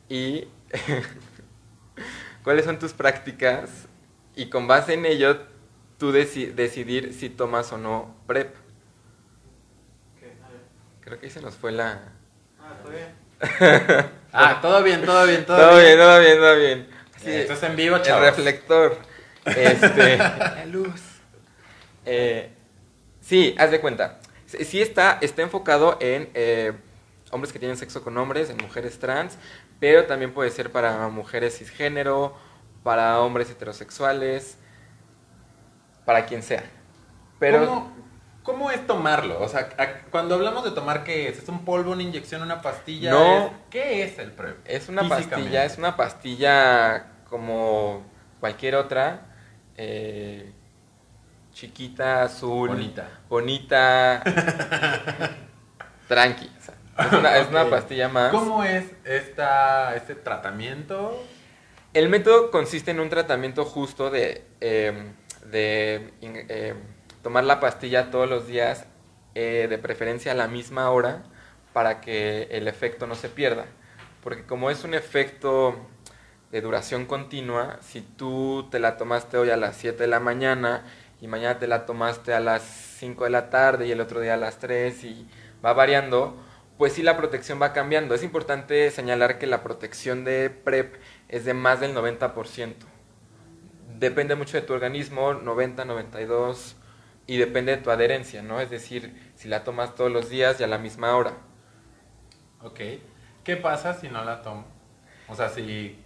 y 0.07 0.47
cuáles 2.43 2.65
son 2.65 2.79
tus 2.79 2.93
prácticas 2.93 3.69
y 4.35 4.49
con 4.49 4.67
base 4.67 4.93
en 4.93 5.05
ello 5.05 5.39
tú 5.97 6.11
deci- 6.13 6.53
decidir 6.53 7.13
si 7.13 7.29
tomas 7.29 7.71
o 7.73 7.77
no 7.77 8.15
PrEP. 8.27 8.55
Creo 11.01 11.19
que 11.19 11.25
ahí 11.25 11.31
se 11.31 11.41
nos 11.41 11.55
fue 11.55 11.71
la... 11.71 11.99
Ah, 14.31 14.59
todo 14.61 14.83
bien, 14.83 15.03
todo 15.05 15.25
bien, 15.25 15.45
todo, 15.45 15.57
Todo 15.57 15.79
bien, 15.79 15.97
todo 15.97 16.19
bien, 16.19 16.37
todo 16.37 16.55
bien. 16.57 16.87
Sí, 17.17 17.31
Esto 17.31 17.53
es 17.53 17.63
en 17.63 17.75
vivo, 17.75 17.95
el 17.95 18.01
chavos. 18.03 18.25
reflector. 18.25 18.97
Este, 19.45 20.17
la 20.17 20.65
luz. 20.67 21.01
Eh, 22.05 22.51
sí, 23.21 23.55
haz 23.57 23.71
de 23.71 23.79
cuenta. 23.81 24.19
Sí 24.45 24.63
sí 24.65 24.81
está, 24.81 25.17
está 25.21 25.41
enfocado 25.41 25.97
en 26.01 26.29
eh, 26.35 26.73
hombres 27.31 27.51
que 27.51 27.57
tienen 27.57 27.77
sexo 27.77 28.03
con 28.03 28.15
hombres, 28.17 28.49
en 28.51 28.57
mujeres 28.57 28.99
trans, 28.99 29.37
pero 29.79 30.05
también 30.05 30.33
puede 30.33 30.51
ser 30.51 30.71
para 30.71 31.07
mujeres 31.09 31.57
cisgénero, 31.57 32.35
para 32.83 33.19
hombres 33.21 33.49
heterosexuales, 33.49 34.57
para 36.05 36.25
quien 36.25 36.43
sea. 36.43 36.63
Pero 37.39 37.65
¿Cómo, 37.65 37.91
cómo 38.43 38.71
es 38.71 38.85
tomarlo? 38.85 39.41
O 39.41 39.47
sea, 39.47 39.69
a- 39.77 40.09
cuando 40.09 40.35
hablamos 40.35 40.63
de 40.63 40.71
tomar, 40.71 41.03
¿qué 41.03 41.29
es? 41.29 41.37
¿Es 41.39 41.49
un 41.49 41.63
polvo, 41.65 41.91
una 41.91 42.03
inyección, 42.03 42.41
una 42.41 42.61
pastilla? 42.61 43.11
No. 43.11 43.45
¿Es- 43.45 43.51
¿Qué 43.69 44.03
es 44.03 44.19
el 44.19 44.31
PrEP? 44.31 44.57
Es 44.65 44.89
una 44.89 45.07
pastilla, 45.07 45.65
es 45.65 45.77
una 45.77 45.95
pastilla 45.95 47.05
como 47.29 48.03
cualquier 48.39 48.75
otra, 48.75 49.21
eh, 49.77 50.51
chiquita, 51.53 52.23
azul, 52.23 52.69
Bonita. 52.69 53.07
bonita, 53.29 54.23
tranqui. 56.07 56.49
o 56.59 56.61
sea, 56.63 56.75
es, 56.99 57.13
una, 57.13 57.37
es 57.37 57.49
una 57.49 57.63
Ok. 57.63 57.69
pastilla 57.69 58.09
más. 58.09 58.31
¿Cómo 58.31 58.63
es 58.63 58.85
esta, 59.05 59.95
este 59.95 60.15
tratamiento? 60.15 61.23
El 61.93 62.09
método 62.09 62.51
consiste 62.51 62.91
en 62.91 62.99
un 62.99 63.09
tratamiento 63.09 63.65
justo 63.65 64.09
de, 64.11 64.45
eh, 64.61 65.11
de 65.45 66.13
eh, 66.21 66.75
tomar 67.23 67.43
la 67.43 67.59
pastilla 67.59 68.11
todos 68.11 68.29
los 68.29 68.47
días, 68.47 68.85
eh, 69.35 69.67
de 69.69 69.77
preferencia 69.77 70.31
a 70.33 70.35
la 70.35 70.47
misma 70.47 70.89
hora, 70.91 71.23
para 71.73 72.01
que 72.01 72.43
el 72.51 72.67
efecto 72.67 73.07
no 73.07 73.15
se 73.15 73.29
pierda. 73.29 73.65
Porque 74.23 74.45
como 74.45 74.69
es 74.69 74.83
un 74.83 74.93
efecto 74.93 75.75
de 76.51 76.61
duración 76.61 77.05
continua, 77.05 77.77
si 77.81 78.01
tú 78.01 78.67
te 78.71 78.79
la 78.79 78.97
tomaste 78.97 79.37
hoy 79.37 79.49
a 79.49 79.57
las 79.57 79.75
7 79.77 80.03
de 80.03 80.07
la 80.07 80.19
mañana 80.19 80.83
y 81.21 81.27
mañana 81.27 81.59
te 81.59 81.67
la 81.67 81.85
tomaste 81.85 82.33
a 82.33 82.39
las 82.39 82.61
5 82.63 83.23
de 83.25 83.29
la 83.31 83.49
tarde 83.49 83.87
y 83.87 83.91
el 83.91 84.01
otro 84.01 84.19
día 84.19 84.35
a 84.35 84.37
las 84.37 84.59
3 84.59 85.03
y 85.03 85.27
va 85.63 85.73
variando, 85.73 86.37
pues 86.79 86.93
sí 86.93 87.03
la 87.03 87.17
protección 87.17 87.61
va 87.61 87.73
cambiando. 87.73 88.15
Es 88.15 88.23
importante 88.23 88.89
señalar 88.89 89.37
que 89.37 89.47
la 89.47 89.63
protección 89.63 90.23
de 90.23 90.49
PrEP 90.49 90.95
es 91.27 91.43
de 91.43 91.53
más 91.53 91.81
del 91.81 91.93
90%. 91.93 92.73
Depende 93.97 94.35
mucho 94.35 94.55
de 94.55 94.61
tu 94.65 94.71
organismo, 94.71 95.33
90, 95.33 95.83
92, 95.83 96.77
y 97.27 97.35
depende 97.35 97.75
de 97.75 97.83
tu 97.83 97.91
adherencia, 97.91 98.43
¿no? 98.43 98.61
Es 98.61 98.69
decir, 98.69 99.33
si 99.35 99.49
la 99.49 99.65
tomas 99.65 99.93
todos 99.93 100.09
los 100.09 100.29
días 100.29 100.61
y 100.61 100.63
a 100.63 100.67
la 100.67 100.77
misma 100.77 101.17
hora. 101.17 101.33
Ok. 102.61 102.79
¿Qué 103.43 103.57
pasa 103.57 103.93
si 103.95 104.07
no 104.07 104.23
la 104.23 104.41
tomo? 104.41 104.65
O 105.27 105.35
sea, 105.35 105.49
si... 105.49 106.01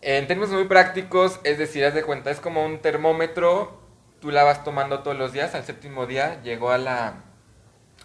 En 0.00 0.26
términos 0.26 0.50
muy 0.50 0.64
prácticos, 0.64 1.38
es 1.44 1.56
decir, 1.56 1.84
haz 1.84 1.94
de 1.94 2.02
cuenta, 2.02 2.32
es 2.32 2.40
como 2.40 2.66
un 2.66 2.80
termómetro, 2.80 3.80
tú 4.20 4.32
la 4.32 4.42
vas 4.42 4.64
tomando 4.64 5.04
todos 5.04 5.16
los 5.16 5.32
días, 5.32 5.54
al 5.54 5.62
séptimo 5.62 6.06
día 6.06 6.42
llegó 6.42 6.72
a 6.72 6.78
la, 6.78 7.22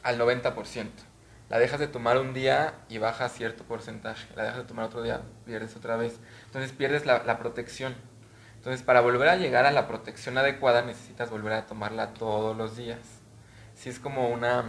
al 0.03 0.19
90% 0.19 1.12
la 1.53 1.59
dejas 1.59 1.79
de 1.79 1.85
tomar 1.85 2.17
un 2.17 2.33
día 2.33 2.73
y 2.89 2.97
baja 2.97 3.29
cierto 3.29 3.63
porcentaje, 3.63 4.25
la 4.35 4.41
dejas 4.41 4.57
de 4.57 4.63
tomar 4.63 4.85
otro 4.85 5.03
día, 5.03 5.21
pierdes 5.45 5.75
otra 5.75 5.97
vez. 5.97 6.19
Entonces 6.45 6.71
pierdes 6.71 7.05
la, 7.05 7.37
protección. 7.37 7.93
Entonces 8.55 8.81
para 8.81 9.01
volver 9.01 9.29
a 9.29 9.35
llegar 9.35 9.67
a 9.67 9.71
la 9.71 9.87
protección 9.87 10.35
adecuada 10.39 10.81
necesitas 10.81 11.29
volver 11.29 11.53
a 11.53 11.67
tomarla 11.67 12.15
todos 12.15 12.57
los 12.57 12.75
días. 12.75 12.97
Si 13.75 13.87
es 13.91 13.99
como 13.99 14.29
una 14.29 14.63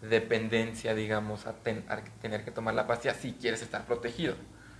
dependencia, 0.00 0.94
digamos, 0.94 1.46
a, 1.46 1.52
tener 1.52 2.46
que 2.46 2.50
tomar 2.50 2.72
la 2.72 2.86
pastilla 2.86 3.12
si 3.12 3.34
quieres 3.34 3.60
estar 3.60 3.84
protegido. 3.84 4.36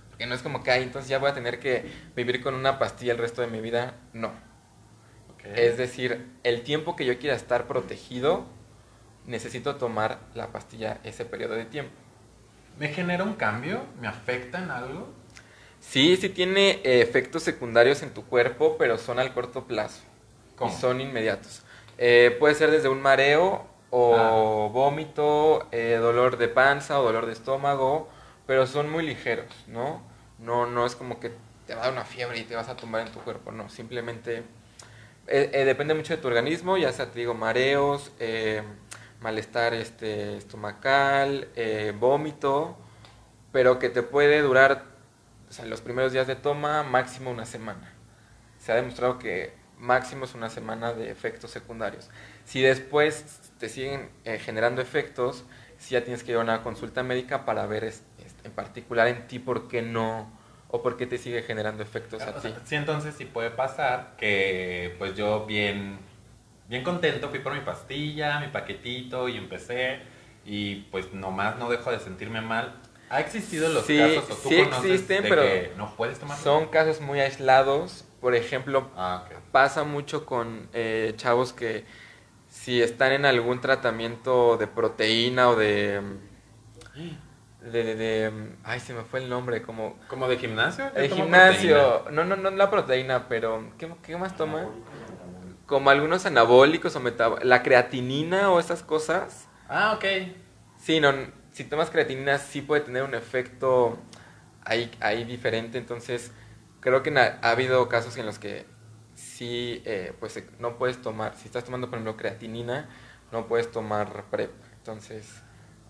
Porque 0.09 0.25
no 0.25 0.33
es 0.33 0.41
como 0.41 0.63
que, 0.63 0.73
entonces 0.73 1.07
ya 1.07 1.19
voy 1.19 1.29
a 1.29 1.35
tener 1.35 1.59
que 1.59 1.85
vivir 2.15 2.41
con 2.41 2.55
una 2.55 2.79
pastilla 2.79 3.11
el 3.11 3.19
resto 3.19 3.43
de 3.43 3.47
mi 3.47 3.61
vida. 3.61 3.93
No. 4.11 4.31
Es 5.43 5.77
decir, 5.77 6.31
el 6.43 6.63
tiempo 6.63 6.95
que 6.95 7.05
yo 7.05 7.19
quiera 7.19 7.35
estar 7.35 7.67
protegido 7.67 8.56
necesito 9.27 9.75
tomar 9.75 10.19
la 10.33 10.47
pastilla 10.47 10.99
ese 11.03 11.25
periodo 11.25 11.53
de 11.53 11.65
tiempo. 11.65 11.93
¿Me 12.79 12.87
genera 12.89 13.23
un 13.23 13.33
cambio? 13.33 13.81
¿Me 13.99 14.07
afecta 14.07 14.59
en 14.59 14.71
algo? 14.71 15.07
Sí, 15.79 16.17
sí 16.17 16.29
tiene 16.29 16.81
eh, 16.83 17.01
efectos 17.01 17.43
secundarios 17.43 18.01
en 18.03 18.13
tu 18.13 18.25
cuerpo, 18.25 18.77
pero 18.77 18.97
son 18.97 19.19
al 19.19 19.33
corto 19.33 19.65
plazo. 19.65 20.01
¿Cómo? 20.55 20.71
Y 20.71 20.75
son 20.75 21.01
inmediatos. 21.01 21.61
Eh, 21.97 22.35
puede 22.39 22.55
ser 22.55 22.71
desde 22.71 22.89
un 22.89 23.01
mareo 23.01 23.65
o 23.89 24.15
ah. 24.15 24.71
vómito, 24.71 25.67
eh, 25.71 25.97
dolor 25.99 26.37
de 26.37 26.47
panza 26.47 26.99
o 26.99 27.03
dolor 27.03 27.25
de 27.25 27.33
estómago, 27.33 28.09
pero 28.45 28.67
son 28.67 28.89
muy 28.89 29.05
ligeros, 29.05 29.47
¿no? 29.67 30.01
No, 30.39 30.65
no 30.65 30.85
es 30.85 30.95
como 30.95 31.19
que 31.19 31.31
te 31.65 31.73
va 31.73 31.81
a 31.81 31.83
dar 31.85 31.93
una 31.93 32.05
fiebre 32.05 32.39
y 32.39 32.43
te 32.43 32.55
vas 32.55 32.69
a 32.69 32.75
tumbar 32.75 33.07
en 33.07 33.13
tu 33.13 33.19
cuerpo, 33.19 33.51
no, 33.51 33.69
simplemente 33.69 34.43
depende 35.25 35.93
mucho 35.93 36.15
de 36.15 36.21
tu 36.21 36.27
organismo, 36.27 36.77
ya 36.77 36.93
sea, 36.93 37.11
te 37.11 37.19
digo, 37.19 37.33
mareos, 37.33 38.11
malestar 39.21 39.73
este, 39.73 40.37
estomacal, 40.37 41.47
eh, 41.55 41.93
vómito, 41.97 42.77
pero 43.51 43.79
que 43.79 43.89
te 43.89 44.03
puede 44.03 44.41
durar 44.41 44.85
o 45.49 45.53
sea, 45.53 45.65
los 45.65 45.81
primeros 45.81 46.11
días 46.11 46.27
de 46.27 46.35
toma 46.35 46.83
máximo 46.83 47.31
una 47.31 47.45
semana. 47.45 47.93
Se 48.59 48.71
ha 48.71 48.75
demostrado 48.75 49.17
que 49.17 49.53
máximo 49.77 50.25
es 50.25 50.35
una 50.35 50.49
semana 50.49 50.93
de 50.93 51.09
efectos 51.09 51.51
secundarios. 51.51 52.09
Si 52.45 52.61
después 52.61 53.41
te 53.59 53.69
siguen 53.69 54.09
eh, 54.25 54.39
generando 54.39 54.81
efectos, 54.81 55.45
si 55.77 55.93
ya 55.93 56.03
tienes 56.03 56.23
que 56.23 56.31
ir 56.31 56.37
a 56.37 56.41
una 56.41 56.63
consulta 56.63 57.03
médica 57.03 57.45
para 57.45 57.65
ver 57.67 57.93
en 58.43 58.51
particular 58.51 59.07
en 59.07 59.27
ti 59.27 59.39
por 59.39 59.67
qué 59.67 59.81
no 59.81 60.31
o 60.69 60.81
por 60.81 60.97
qué 60.97 61.07
te 61.07 61.17
sigue 61.17 61.43
generando 61.43 61.81
efectos 61.81 62.21
a 62.23 62.41
ti. 62.41 62.53
sí, 62.65 62.75
entonces 62.75 63.15
sí 63.15 63.25
puede 63.25 63.51
pasar 63.51 64.15
que 64.17 64.95
pues 64.97 65.15
yo 65.15 65.45
bien 65.45 65.97
bien 66.67 66.83
contento, 66.83 67.29
fui 67.29 67.39
por 67.39 67.53
mi 67.53 67.61
pastilla, 67.61 68.39
mi 68.39 68.47
paquetito 68.47 69.29
y 69.29 69.37
empecé. 69.37 69.99
Y 70.45 70.75
pues 70.91 71.13
nomás 71.13 71.57
no 71.57 71.69
dejo 71.69 71.91
de 71.91 71.99
sentirme 71.99 72.41
mal. 72.41 72.75
¿Ha 73.09 73.19
existido 73.21 73.69
los 73.69 73.85
casos 73.85 74.23
o 74.29 74.35
tú 74.35 74.49
sí 74.49 74.59
existen, 74.59 75.23
pero 75.27 75.41
que 75.41 75.71
no 75.77 75.95
puedes 75.95 76.19
tomar? 76.19 76.37
Son 76.37 76.67
casos 76.67 77.01
muy 77.01 77.19
aislados. 77.19 78.05
Por 78.21 78.35
ejemplo, 78.35 78.89
ah, 78.95 79.25
pasa 79.51 79.83
mucho 79.83 80.25
con 80.25 80.69
eh, 80.73 81.13
chavos 81.15 81.53
que 81.53 81.85
si 82.49 82.81
están 82.81 83.11
en 83.11 83.25
algún 83.25 83.61
tratamiento 83.61 84.57
de 84.57 84.67
proteína 84.67 85.49
o 85.49 85.55
de 85.55 86.01
de, 87.61 87.95
de, 87.95 88.31
ay 88.63 88.79
se 88.79 88.93
me 88.93 89.03
fue 89.03 89.19
el 89.19 89.29
nombre 89.29 89.61
como 89.61 89.97
como 90.07 90.27
de 90.27 90.37
gimnasio 90.37 90.89
de 90.91 91.09
gimnasio. 91.09 92.05
no 92.11 92.23
no 92.23 92.35
no 92.37 92.49
la 92.51 92.69
proteína 92.69 93.27
pero 93.27 93.71
qué, 93.77 93.91
qué 94.03 94.15
más 94.15 94.37
toma 94.37 94.69
como 95.67 95.91
algunos 95.91 96.25
anabólicos 96.25 96.95
o 96.95 97.01
la 97.43 97.61
creatinina 97.61 98.49
o 98.51 98.59
esas 98.59 98.81
cosas. 98.81 99.47
Ah, 99.69 99.93
ok. 99.95 100.05
Sí, 100.81 100.99
no, 100.99 101.13
si 101.51 101.65
tomas 101.65 101.89
creatinina 101.89 102.39
sí 102.39 102.61
puede 102.61 102.81
tener 102.81 103.03
un 103.03 103.13
efecto 103.13 103.99
ahí, 104.63 104.89
ahí 104.99 105.25
diferente, 105.25 105.77
entonces 105.77 106.31
creo 106.79 107.03
que 107.03 107.11
ha, 107.19 107.39
habido 107.41 107.87
casos 107.89 108.17
en 108.17 108.25
los 108.25 108.39
que 108.39 108.65
sí, 109.15 109.81
eh, 109.85 110.13
pues 110.19 110.41
no 110.59 110.77
puedes 110.77 111.01
tomar, 111.01 111.35
si 111.35 111.45
estás 111.45 111.65
tomando 111.65 111.89
por 111.89 111.97
ejemplo 111.97 112.15
creatinina, 112.15 112.89
no 113.31 113.47
puedes 113.47 113.69
tomar 113.71 114.25
PrEP, 114.31 114.51
entonces 114.77 115.41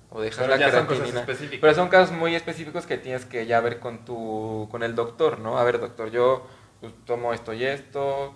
o 0.09 0.21
dejas 0.21 0.47
la 0.47 0.55
creatinina. 0.55 1.25
pero 1.61 1.73
son 1.75 1.89
casos 1.89 2.15
muy 2.15 2.33
específicos 2.33 2.87
que 2.87 2.97
tienes 2.97 3.25
que 3.25 3.45
ya 3.45 3.59
ver 3.59 3.79
con 3.79 4.05
tu 4.05 4.67
con 4.71 4.81
el 4.81 4.95
doctor, 4.95 5.39
¿no? 5.39 5.59
A 5.59 5.63
ver, 5.63 5.79
doctor, 5.79 6.09
yo 6.09 6.47
pues, 6.79 6.93
tomo 7.05 7.33
esto 7.33 7.53
y 7.53 7.65
esto, 7.65 8.33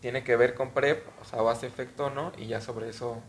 tiene 0.00 0.24
que 0.24 0.36
ver 0.36 0.54
con 0.54 0.72
PrEP, 0.72 1.06
o 1.20 1.24
sea, 1.24 1.42
o 1.42 1.48
hace 1.48 1.66
efecto 1.66 2.06
o 2.06 2.10
no, 2.10 2.32
y 2.38 2.46
ya 2.46 2.60
sobre 2.60 2.88
eso 2.88 3.22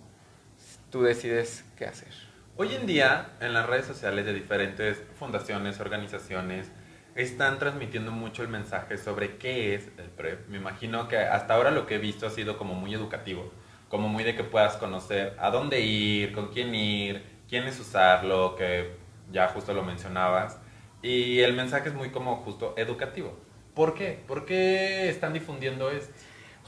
tú 0.91 1.03
decides 1.03 1.65
qué 1.77 1.85
hacer. 1.85 2.13
Hoy 2.55 2.73
en 2.73 2.87
día, 2.87 3.33
en 3.39 3.53
las 3.53 3.67
redes 3.67 3.85
sociales 3.85 4.25
de 4.25 4.33
diferentes 4.33 5.01
fundaciones, 5.19 5.79
organizaciones, 5.79 6.71
están 7.15 7.57
transmitiendo 7.59 8.11
mucho 8.11 8.43
el 8.43 8.47
mensaje 8.47 8.97
sobre 8.97 9.37
qué 9.37 9.75
es 9.75 9.89
el 9.97 10.09
PrEP. 10.09 10.47
Me 10.49 10.57
imagino 10.57 11.07
que 11.07 11.17
hasta 11.17 11.55
ahora 11.55 11.71
lo 11.71 11.85
que 11.85 11.95
he 11.95 11.99
visto 11.99 12.27
ha 12.27 12.29
sido 12.29 12.57
como 12.57 12.75
muy 12.75 12.93
educativo, 12.93 13.51
como 13.89 14.07
muy 14.07 14.23
de 14.23 14.35
que 14.35 14.43
puedas 14.43 14.77
conocer 14.77 15.35
a 15.39 15.49
dónde 15.49 15.81
ir, 15.81 16.31
con 16.33 16.51
quién 16.51 16.73
ir, 16.75 17.23
quién 17.49 17.63
es 17.63 17.79
usarlo, 17.79 18.55
que 18.55 18.95
ya 19.31 19.47
justo 19.49 19.73
lo 19.73 19.83
mencionabas. 19.83 20.59
Y 21.01 21.39
el 21.39 21.53
mensaje 21.53 21.89
es 21.89 21.95
muy 21.95 22.11
como 22.11 22.37
justo 22.37 22.73
educativo. 22.77 23.37
¿Por 23.73 23.93
qué? 23.93 24.23
¿Por 24.27 24.45
qué 24.45 25.09
están 25.09 25.33
difundiendo 25.33 25.89
esto? 25.91 26.13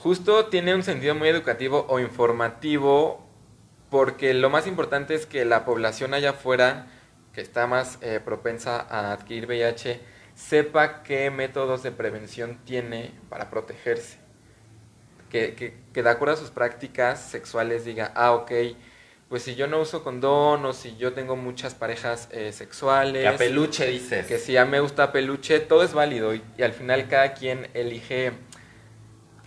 Justo 0.01 0.45
tiene 0.45 0.73
un 0.73 0.83
sentido 0.83 1.15
muy 1.15 1.29
educativo 1.29 1.85
o 1.89 1.99
informativo 1.99 3.25
porque 3.89 4.33
lo 4.33 4.49
más 4.49 4.67
importante 4.67 5.15
es 5.15 5.25
que 5.25 5.45
la 5.45 5.65
población 5.65 6.13
allá 6.13 6.31
afuera 6.31 6.87
que 7.33 7.41
está 7.41 7.67
más 7.67 7.97
eh, 8.01 8.19
propensa 8.23 8.79
a 8.79 9.11
adquirir 9.11 9.45
VIH 9.45 9.99
sepa 10.35 11.03
qué 11.03 11.29
métodos 11.31 11.83
de 11.83 11.91
prevención 11.91 12.59
tiene 12.65 13.11
para 13.29 13.49
protegerse. 13.49 14.17
Que, 15.29 15.53
que, 15.53 15.75
que, 15.93 16.01
de 16.01 16.09
acuerdo 16.09 16.35
a 16.35 16.37
sus 16.37 16.49
prácticas 16.49 17.21
sexuales 17.21 17.85
diga, 17.85 18.11
ah, 18.15 18.31
ok, 18.31 18.51
pues 19.27 19.43
si 19.43 19.53
yo 19.53 19.67
no 19.67 19.79
uso 19.79 20.03
condón 20.03 20.65
o 20.65 20.73
si 20.73 20.97
yo 20.97 21.13
tengo 21.13 21.35
muchas 21.35 21.75
parejas 21.75 22.29
eh, 22.31 22.51
sexuales. 22.51 23.21
Que 23.21 23.27
a 23.27 23.37
peluche 23.37 23.85
dices. 23.85 24.25
Que 24.25 24.39
si 24.39 24.53
ya 24.53 24.65
me 24.65 24.79
gusta 24.79 25.11
peluche, 25.11 25.59
todo 25.59 25.83
es 25.83 25.93
válido 25.93 26.33
y 26.33 26.41
al 26.63 26.73
final 26.73 27.07
cada 27.07 27.33
quien 27.33 27.67
elige 27.75 28.33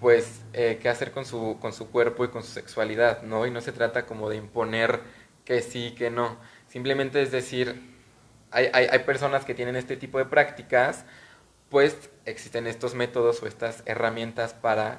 pues, 0.02 0.42
eh, 0.52 0.80
qué 0.82 0.88
hacer 0.88 1.12
con 1.12 1.24
su, 1.24 1.58
con 1.60 1.72
su 1.72 1.90
cuerpo 1.90 2.24
y 2.24 2.28
con 2.28 2.42
su 2.42 2.50
sexualidad, 2.50 3.22
¿no? 3.22 3.46
Y 3.46 3.52
no 3.52 3.60
se 3.60 3.70
trata 3.70 4.04
como 4.04 4.28
de 4.28 4.36
imponer 4.36 5.00
que 5.44 5.62
sí, 5.62 5.94
que 5.96 6.10
no. 6.10 6.38
Simplemente 6.66 7.22
es 7.22 7.30
decir, 7.30 7.80
hay, 8.50 8.68
hay, 8.74 8.86
hay 8.90 8.98
personas 9.00 9.44
que 9.44 9.54
tienen 9.54 9.76
este 9.76 9.96
tipo 9.96 10.18
de 10.18 10.24
prácticas, 10.24 11.04
pues 11.70 12.10
existen 12.26 12.66
estos 12.66 12.96
métodos 12.96 13.42
o 13.44 13.46
estas 13.46 13.84
herramientas 13.86 14.54
para, 14.54 14.98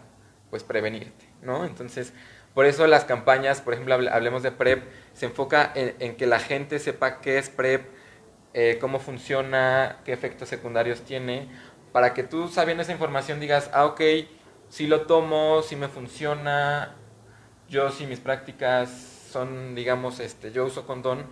pues, 0.50 0.64
prevenirte, 0.64 1.28
¿no? 1.42 1.66
Entonces, 1.66 2.14
por 2.54 2.66
eso 2.66 2.88
las 2.88 3.04
campañas, 3.04 3.60
por 3.60 3.74
ejemplo, 3.74 3.96
hablemos 3.96 4.42
de 4.42 4.52
PrEP, 4.52 4.84
se 5.14 5.26
enfoca 5.26 5.70
en, 5.76 6.16
que 6.16 6.28
la 6.28 6.40
gente 6.40 6.80
sepa 6.80 7.20
qué 7.20 7.40
es 7.40 7.50
PrEP, 7.50 7.90
eh, 8.54 8.78
cómo 8.80 9.00
funciona, 9.00 9.98
qué 10.06 10.14
efectos 10.14 10.48
secundarios 10.48 11.02
tiene, 11.02 11.50
para 11.92 12.14
que 12.14 12.24
tú 12.24 12.48
sabiendo 12.48 12.84
esa 12.84 12.94
información 12.94 13.42
digas, 13.42 13.70
ah, 13.74 13.86
ok, 13.86 14.02
si 14.74 14.88
lo 14.88 15.02
tomo, 15.02 15.62
si 15.62 15.76
me 15.76 15.88
funciona, 15.88 16.96
yo 17.70 17.92
si 17.92 18.08
mis 18.08 18.20
prácticas 18.20 18.90
son, 19.30 19.76
digamos, 19.76 20.20
este, 20.20 20.52
yo 20.52 20.66
uso 20.66 20.88
condón 20.88 21.28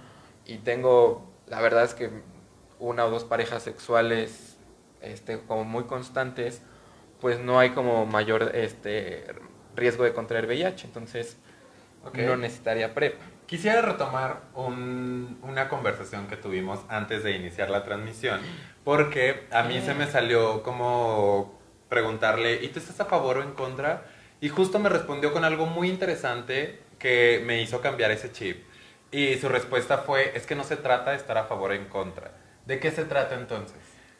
y 0.45 0.59
tengo, 0.59 1.27
la 1.47 1.59
verdad 1.59 1.85
es 1.85 1.95
que 1.95 2.11
una 2.77 3.03
o 3.03 3.09
dos 3.09 3.23
parejas 3.23 3.63
sexuales 3.63 4.57
este, 5.01 5.39
como 5.39 5.63
muy 5.63 5.85
constantes, 5.85 6.61
pues 7.19 7.39
no 7.39 7.57
hay 7.57 7.71
como 7.71 8.05
mayor 8.05 8.51
este, 8.53 9.25
riesgo 9.75 10.03
de 10.03 10.13
contraer 10.13 10.45
VIH, 10.45 10.85
entonces 10.85 11.37
no 12.13 12.37
necesitaría 12.37 12.93
PrEP. 12.93 13.19
Quisiera 13.47 13.81
retomar 13.81 14.43
una 14.53 15.67
conversación 15.67 16.27
que 16.27 16.37
tuvimos 16.37 16.81
antes 16.89 17.23
de 17.23 17.31
iniciar 17.31 17.71
la 17.71 17.83
transmisión, 17.83 18.39
porque 18.83 19.47
a 19.49 19.63
mí 19.63 19.81
se 19.81 19.95
me 19.95 20.05
salió 20.05 20.61
como 20.61 21.59
preguntarle, 21.91 22.59
¿y 22.63 22.69
tú 22.69 22.79
estás 22.79 23.01
a 23.01 23.05
favor 23.05 23.39
o 23.39 23.43
en 23.43 23.51
contra? 23.51 24.05
Y 24.39 24.47
justo 24.47 24.79
me 24.79 24.87
respondió 24.87 25.33
con 25.33 25.43
algo 25.43 25.65
muy 25.65 25.89
interesante 25.89 26.79
que 26.97 27.43
me 27.45 27.61
hizo 27.61 27.81
cambiar 27.81 28.11
ese 28.11 28.31
chip. 28.31 28.63
Y 29.11 29.35
su 29.35 29.49
respuesta 29.49 29.97
fue, 29.97 30.31
es 30.33 30.45
que 30.45 30.55
no 30.55 30.63
se 30.63 30.77
trata 30.77 31.11
de 31.11 31.17
estar 31.17 31.37
a 31.37 31.43
favor 31.43 31.71
o 31.71 31.73
en 31.73 31.89
contra. 31.89 32.31
¿De 32.65 32.79
qué 32.79 32.91
se 32.91 33.03
trata 33.03 33.35
entonces? 33.35 33.77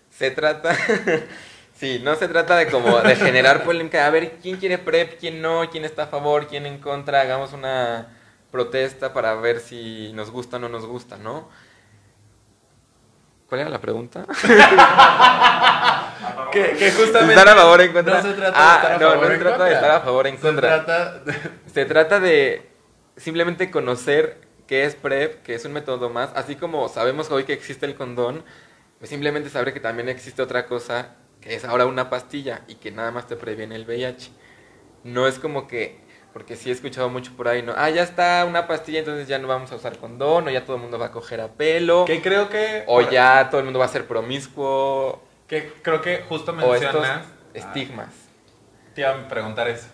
Se 0.10 0.32
trata, 0.32 0.76
sí, 1.74 2.02
no 2.04 2.16
se 2.16 2.28
trata 2.28 2.58
de 2.58 2.68
como 2.68 3.00
de 3.00 3.16
generar 3.16 3.64
polémica, 3.64 4.06
a 4.06 4.10
ver 4.10 4.34
quién 4.42 4.58
quiere 4.58 4.78
PrEP, 4.78 5.18
quién 5.18 5.42
no, 5.42 5.70
quién 5.72 5.86
está 5.86 6.04
a 6.04 6.08
favor, 6.08 6.48
quién 6.48 6.66
en 6.66 6.80
contra, 6.80 7.22
hagamos 7.22 7.54
una 7.54 8.18
protesta 8.52 9.14
para 9.14 9.34
ver 9.36 9.62
si 9.62 10.12
nos 10.12 10.30
gusta 10.30 10.58
o 10.58 10.60
no 10.60 10.68
nos 10.68 10.86
gusta, 10.86 11.16
¿no? 11.16 11.48
¿Cuál 13.52 13.62
era 13.62 13.70
la 13.70 13.82
pregunta? 13.82 14.26
que, 16.54 16.72
que 16.72 16.92
justamente 16.94 17.34
¿Estar 17.34 17.50
a 17.50 17.56
favor 17.56 17.82
o 17.82 17.84
en 17.84 17.92
contra? 17.92 18.16
No 18.16 18.22
se 18.30 18.34
trata 18.34 18.58
de 18.58 18.64
Ah, 18.66 18.76
estar 18.78 18.92
a 18.94 18.98
no, 18.98 19.10
favor 19.10 19.18
no 19.18 19.24
o 19.24 19.28
se 19.28 19.34
en 19.34 19.40
trata 19.42 19.64
de 19.66 19.72
contra. 19.72 19.76
estar 19.76 19.92
a 19.92 20.00
favor 20.00 20.28
en 20.28 20.36
Se 20.38 20.42
contra. 20.42 20.86
trata 20.86 21.20
de- 21.20 21.36
Se 21.74 21.86
trata 21.86 22.20
de 22.22 22.70
simplemente 23.18 23.70
conocer 23.70 24.40
qué 24.68 24.86
es 24.86 24.96
PrEP, 24.96 25.42
que 25.44 25.56
es 25.56 25.66
un 25.66 25.74
método 25.74 26.10
más, 26.10 26.30
así 26.34 26.56
como 26.56 26.88
sabemos 26.88 27.30
hoy 27.30 27.44
que 27.44 27.52
existe 27.52 27.86
el 27.86 27.96
condón, 27.96 28.46
pues 29.00 29.10
simplemente 29.10 29.50
saber 29.50 29.74
que 29.74 29.82
también 29.82 30.08
existe 30.08 30.42
otra 30.42 30.66
cosa, 30.66 31.16
que 31.42 31.54
es 31.56 31.66
ahora 31.66 31.86
una 31.88 32.10
pastilla 32.10 32.62
y 32.70 32.76
que 32.76 32.92
nada 32.92 33.12
más 33.12 33.28
te 33.28 33.36
previene 33.36 33.76
el 33.76 33.84
VIH. 33.86 34.32
No 35.04 35.28
es 35.28 35.40
como 35.40 35.68
que, 35.68 36.00
porque 36.34 36.56
sí 36.56 36.70
he 36.70 36.74
escuchado 36.74 37.10
mucho 37.10 37.32
por 37.36 37.48
ahí, 37.48 37.62
no, 37.62 37.74
ah, 37.76 37.90
ya 37.90 38.04
está 38.04 38.46
una 38.48 38.68
pastilla, 38.68 39.00
entonces 39.00 39.28
ya 39.28 39.38
no 39.40 39.48
vamos 39.48 39.72
a 39.72 39.76
usar 39.76 39.98
condón, 39.98 40.48
o 40.48 40.50
ya 40.52 40.64
todo 40.66 40.78
el 40.78 40.82
mundo 40.82 40.98
va 40.98 41.08
a 41.08 41.12
coger 41.12 41.42
a 41.42 41.50
pelo, 41.50 42.06
que 42.06 42.22
creo 42.22 42.50
que... 42.50 42.84
o 42.88 43.02
ya 43.02 43.50
todo 43.50 43.60
el 43.60 43.66
mundo 43.66 43.80
va 43.80 43.86
a 43.86 43.90
ser 43.90 44.06
promiscuo, 44.08 45.22
Que 45.48 45.74
creo 45.82 46.02
que 46.02 46.24
justo 46.30 46.52
o 46.52 46.76
estos 46.76 46.94
mencionas... 46.94 47.28
estigmas. 47.54 48.08
Ah, 48.10 48.92
te 48.96 49.02
iba 49.02 49.10
a 49.12 49.28
preguntar 49.28 49.68
eso. 49.68 49.88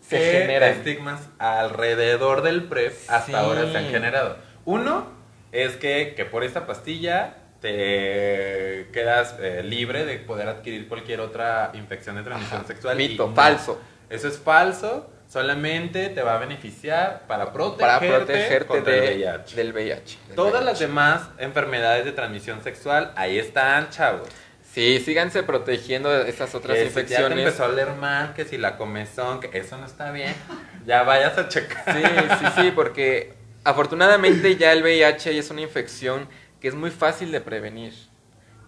Se 0.00 0.18
¿Qué 0.18 0.38
generan. 0.40 0.70
estigmas 0.70 1.20
alrededor 1.38 2.42
del 2.42 2.64
PrEP 2.64 2.92
hasta 3.08 3.26
Sí. 3.26 3.34
ahora 3.34 3.70
se 3.70 3.78
han 3.78 3.88
generado? 3.90 4.36
Uno 4.64 5.06
es 5.52 5.76
que, 5.76 6.14
que 6.16 6.24
por 6.24 6.42
esta 6.44 6.66
pastilla 6.66 7.36
te 7.60 8.88
quedas 8.92 9.36
eh, 9.40 9.62
libre 9.64 10.04
de 10.04 10.18
poder 10.18 10.48
adquirir 10.48 10.88
cualquier 10.88 11.20
otra 11.20 11.70
infección 11.74 12.16
de 12.16 12.22
transmisión 12.24 12.58
Ajá. 12.60 12.66
sexual. 12.68 13.00
y 13.00 13.08
Mito, 13.10 13.28
no. 13.28 13.34
falso. 13.34 13.80
Eso 14.10 14.28
es 14.28 14.38
falso. 14.38 15.08
Solamente 15.36 16.10
te 16.10 16.20
va 16.20 16.34
a 16.34 16.38
beneficiar 16.38 17.22
para 17.26 17.54
protegerte, 17.54 17.80
Para 18.06 18.18
protegerte 18.18 18.82
de- 18.82 18.98
el 18.98 19.18
VIH. 19.22 19.56
del 19.56 19.72
VIH. 19.72 20.18
del 20.26 20.36
Todas 20.36 20.52
VIH. 20.60 20.64
las 20.66 20.78
demás 20.78 21.22
enfermedades 21.38 22.04
de 22.04 22.12
transmisión 22.12 22.62
sexual, 22.62 23.12
ahí 23.16 23.38
están, 23.38 23.88
chavos. 23.88 24.28
Sí, 24.74 25.00
síganse 25.00 25.42
protegiendo 25.42 26.10
de 26.10 26.28
esas 26.28 26.54
otras 26.54 26.76
Que 26.76 26.82
si 26.84 26.88
ya 26.90 26.94
te 26.94 27.00
infecciones. 27.00 27.38
empezó 27.38 27.64
a 27.64 27.68
oler 27.68 27.92
mal, 27.94 28.34
que 28.34 28.44
si 28.44 28.58
la 28.58 28.76
comezón, 28.76 29.40
que 29.40 29.56
eso 29.56 29.78
no 29.78 29.86
está 29.86 30.10
bien, 30.12 30.34
ya 30.86 31.02
vayas 31.02 31.38
a 31.38 31.48
checar. 31.48 31.82
Sí, 31.96 32.02
sí, 32.38 32.46
sí, 32.62 32.70
porque 32.74 33.32
afortunadamente 33.64 34.56
ya 34.56 34.70
el 34.72 34.82
VIH 34.82 35.38
es 35.38 35.50
una 35.50 35.62
infección 35.62 36.28
que 36.60 36.68
es 36.68 36.74
muy 36.74 36.90
fácil 36.90 37.32
de 37.32 37.40
prevenir. 37.40 37.94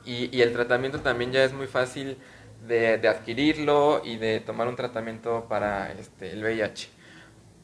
Y, 0.06 0.34
y 0.34 0.40
el 0.40 0.54
tratamiento 0.54 1.00
también 1.00 1.30
ya 1.30 1.44
es 1.44 1.52
muy 1.52 1.66
fácil 1.66 2.16
de, 2.66 2.98
de 2.98 3.08
adquirirlo 3.08 4.02
y 4.04 4.16
de 4.16 4.40
tomar 4.40 4.68
un 4.68 4.76
tratamiento 4.76 5.46
para 5.48 5.92
este, 5.92 6.32
el 6.32 6.42
VIH. 6.42 6.88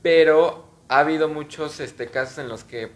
Pero 0.03 0.65
ha 0.89 1.01
habido 1.01 1.29
muchos 1.29 1.81
este, 1.81 2.09
casos 2.09 2.39
en 2.39 2.49
los 2.49 2.65
que 2.65 2.91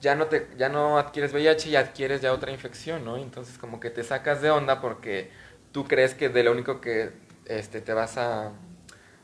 ya 0.00 0.14
no, 0.14 0.26
te, 0.26 0.48
ya 0.56 0.68
no 0.68 0.98
adquieres 0.98 1.32
VIH 1.32 1.70
y 1.70 1.76
adquieres 1.76 2.20
ya 2.20 2.32
otra 2.32 2.52
infección, 2.52 3.04
¿no? 3.04 3.16
Entonces 3.16 3.58
como 3.58 3.80
que 3.80 3.90
te 3.90 4.04
sacas 4.04 4.42
de 4.42 4.50
onda 4.50 4.80
porque 4.80 5.30
tú 5.72 5.84
crees 5.84 6.14
que 6.14 6.28
de 6.28 6.44
lo 6.44 6.52
único 6.52 6.80
que 6.80 7.10
este, 7.46 7.80
te 7.80 7.92
vas 7.92 8.16
a... 8.18 8.52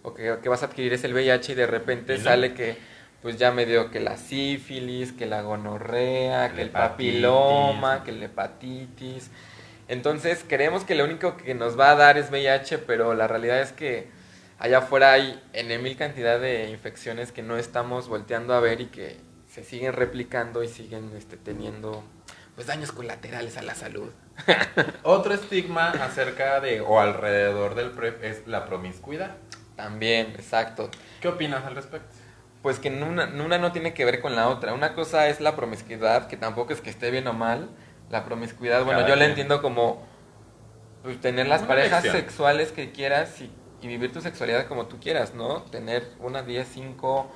o 0.03 0.15
que, 0.15 0.39
que 0.43 0.49
vas 0.49 0.63
a 0.63 0.67
adquirir 0.67 0.93
es 0.93 1.05
el 1.05 1.15
VIH 1.15 1.53
y 1.53 1.55
de 1.55 1.67
repente 1.67 2.19
sale 2.19 2.55
que 2.55 2.77
pues 3.23 3.39
ya 3.39 3.53
me 3.53 3.65
dio 3.65 3.91
que 3.91 4.01
la 4.01 4.19
sífilis, 4.19 5.13
que 5.13 5.25
la 5.25 5.41
gonorrea, 5.41 6.53
que 6.53 6.61
el 6.61 6.69
papiloma, 6.69 8.05
que 8.05 8.13
la 8.13 8.27
hepatitis. 8.27 9.31
Entonces 9.89 10.45
creemos 10.47 10.85
que 10.85 10.95
lo 10.95 11.05
único 11.05 11.37
que 11.37 11.55
nos 11.55 11.79
va 11.79 11.91
a 11.91 11.97
dar 11.97 12.19
es 12.19 12.31
VIH, 12.31 12.79
pero 12.79 13.15
la 13.15 13.29
realidad 13.29 13.61
es 13.61 13.73
que 13.73 14.09
allá 14.59 14.79
afuera 14.79 15.13
hay 15.13 15.43
en 15.53 15.83
mil 15.83 15.97
cantidad 15.97 16.41
de 16.41 16.71
infecciones 16.71 17.33
que 17.33 17.43
no 17.43 17.57
estamos 17.57 18.09
volteando 18.09 18.55
a 18.55 18.61
ver 18.61 18.81
y 18.81 18.87
que 18.87 19.19
se 19.49 19.63
siguen 19.63 19.93
replicando 19.93 20.63
y 20.63 20.69
siguen 20.69 21.13
este, 21.17 21.37
teniendo 21.37 22.03
pues 22.55 22.67
daños 22.67 22.93
colaterales 22.93 23.57
a 23.57 23.63
la 23.63 23.75
salud. 23.75 24.11
Otro 25.03 25.35
estigma 25.35 25.91
acerca 25.91 26.61
de 26.61 26.81
o 26.81 27.01
alrededor 27.01 27.75
del 27.75 27.91
PrEP 27.91 28.23
es 28.25 28.47
la 28.47 28.65
promiscuidad. 28.65 29.37
También, 29.77 30.29
exacto. 30.37 30.91
¿Qué 31.21 31.29
opinas 31.29 31.65
al 31.65 31.75
respecto? 31.75 32.09
Pues 32.63 32.79
que 32.79 32.89
una, 32.89 33.27
una 33.27 33.59
no 33.59 33.73
tiene 33.73 33.93
que 33.93 34.05
ver 34.05 34.21
con 34.21 34.37
la 34.37 34.49
otra. 34.49 34.73
Una 34.73 34.95
cosa 34.95 35.29
es 35.29 35.41
la 35.41 35.57
promiscuidad, 35.57 36.29
que 36.29 36.37
tampoco 36.37 36.73
es 36.73 36.81
que 36.81 36.91
esté 36.91 37.11
bien 37.11 37.27
o 37.27 37.33
mal. 37.33 37.69
La 38.15 38.25
promiscuidad, 38.25 38.85
bueno, 38.85 39.01
Cada 39.01 39.09
yo 39.11 39.17
la 39.17 39.25
entiendo 39.25 39.61
como 39.61 40.07
pues, 41.03 41.21
tener 41.21 41.49
las 41.49 41.63
parejas 41.63 42.05
elección. 42.05 42.15
sexuales 42.25 42.71
que 42.71 42.93
quieras 42.93 43.41
y, 43.41 43.51
y 43.83 43.89
vivir 43.89 44.13
tu 44.13 44.21
sexualidad 44.21 44.67
como 44.69 44.87
tú 44.87 45.01
quieras, 45.01 45.35
¿no? 45.35 45.63
Tener 45.63 46.07
una, 46.21 46.43
diez, 46.43 46.69
cinco 46.73 47.29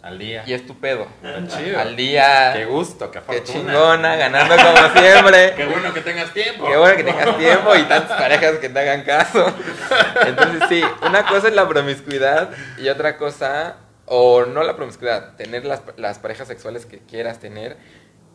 Al 0.00 0.18
día. 0.18 0.42
y 0.46 0.54
es 0.54 0.66
tu 0.66 0.80
pedo. 0.80 1.06
Chido. 1.48 1.78
Al 1.78 1.96
día, 1.96 2.54
Qué 2.54 2.64
gusto, 2.64 3.10
qué 3.10 3.18
qué 3.20 3.24
fortuna. 3.42 3.44
chingona, 3.44 4.16
ganando 4.16 4.56
como 4.56 4.88
siempre. 4.98 5.52
Qué 5.56 5.66
bueno 5.66 5.92
que 5.92 6.00
tengas 6.00 6.32
tiempo. 6.32 6.66
Qué 6.66 6.76
bueno 6.78 6.96
que 6.96 7.04
tengas 7.04 7.36
tiempo 7.36 7.76
y 7.76 7.82
tantas 7.82 8.18
parejas 8.18 8.56
que 8.56 8.68
te 8.70 8.78
hagan 8.80 9.02
caso. 9.02 9.46
Entonces 10.26 10.62
sí, 10.70 10.82
una 11.06 11.26
cosa 11.26 11.48
es 11.48 11.54
la 11.54 11.68
promiscuidad 11.68 12.48
y 12.78 12.88
otra 12.88 13.18
cosa, 13.18 13.76
o 14.06 14.46
no 14.46 14.62
la 14.62 14.76
promiscuidad, 14.76 15.36
tener 15.36 15.66
las, 15.66 15.82
las 15.98 16.18
parejas 16.18 16.48
sexuales 16.48 16.86
que 16.86 17.00
quieras 17.00 17.38
tener 17.38 17.76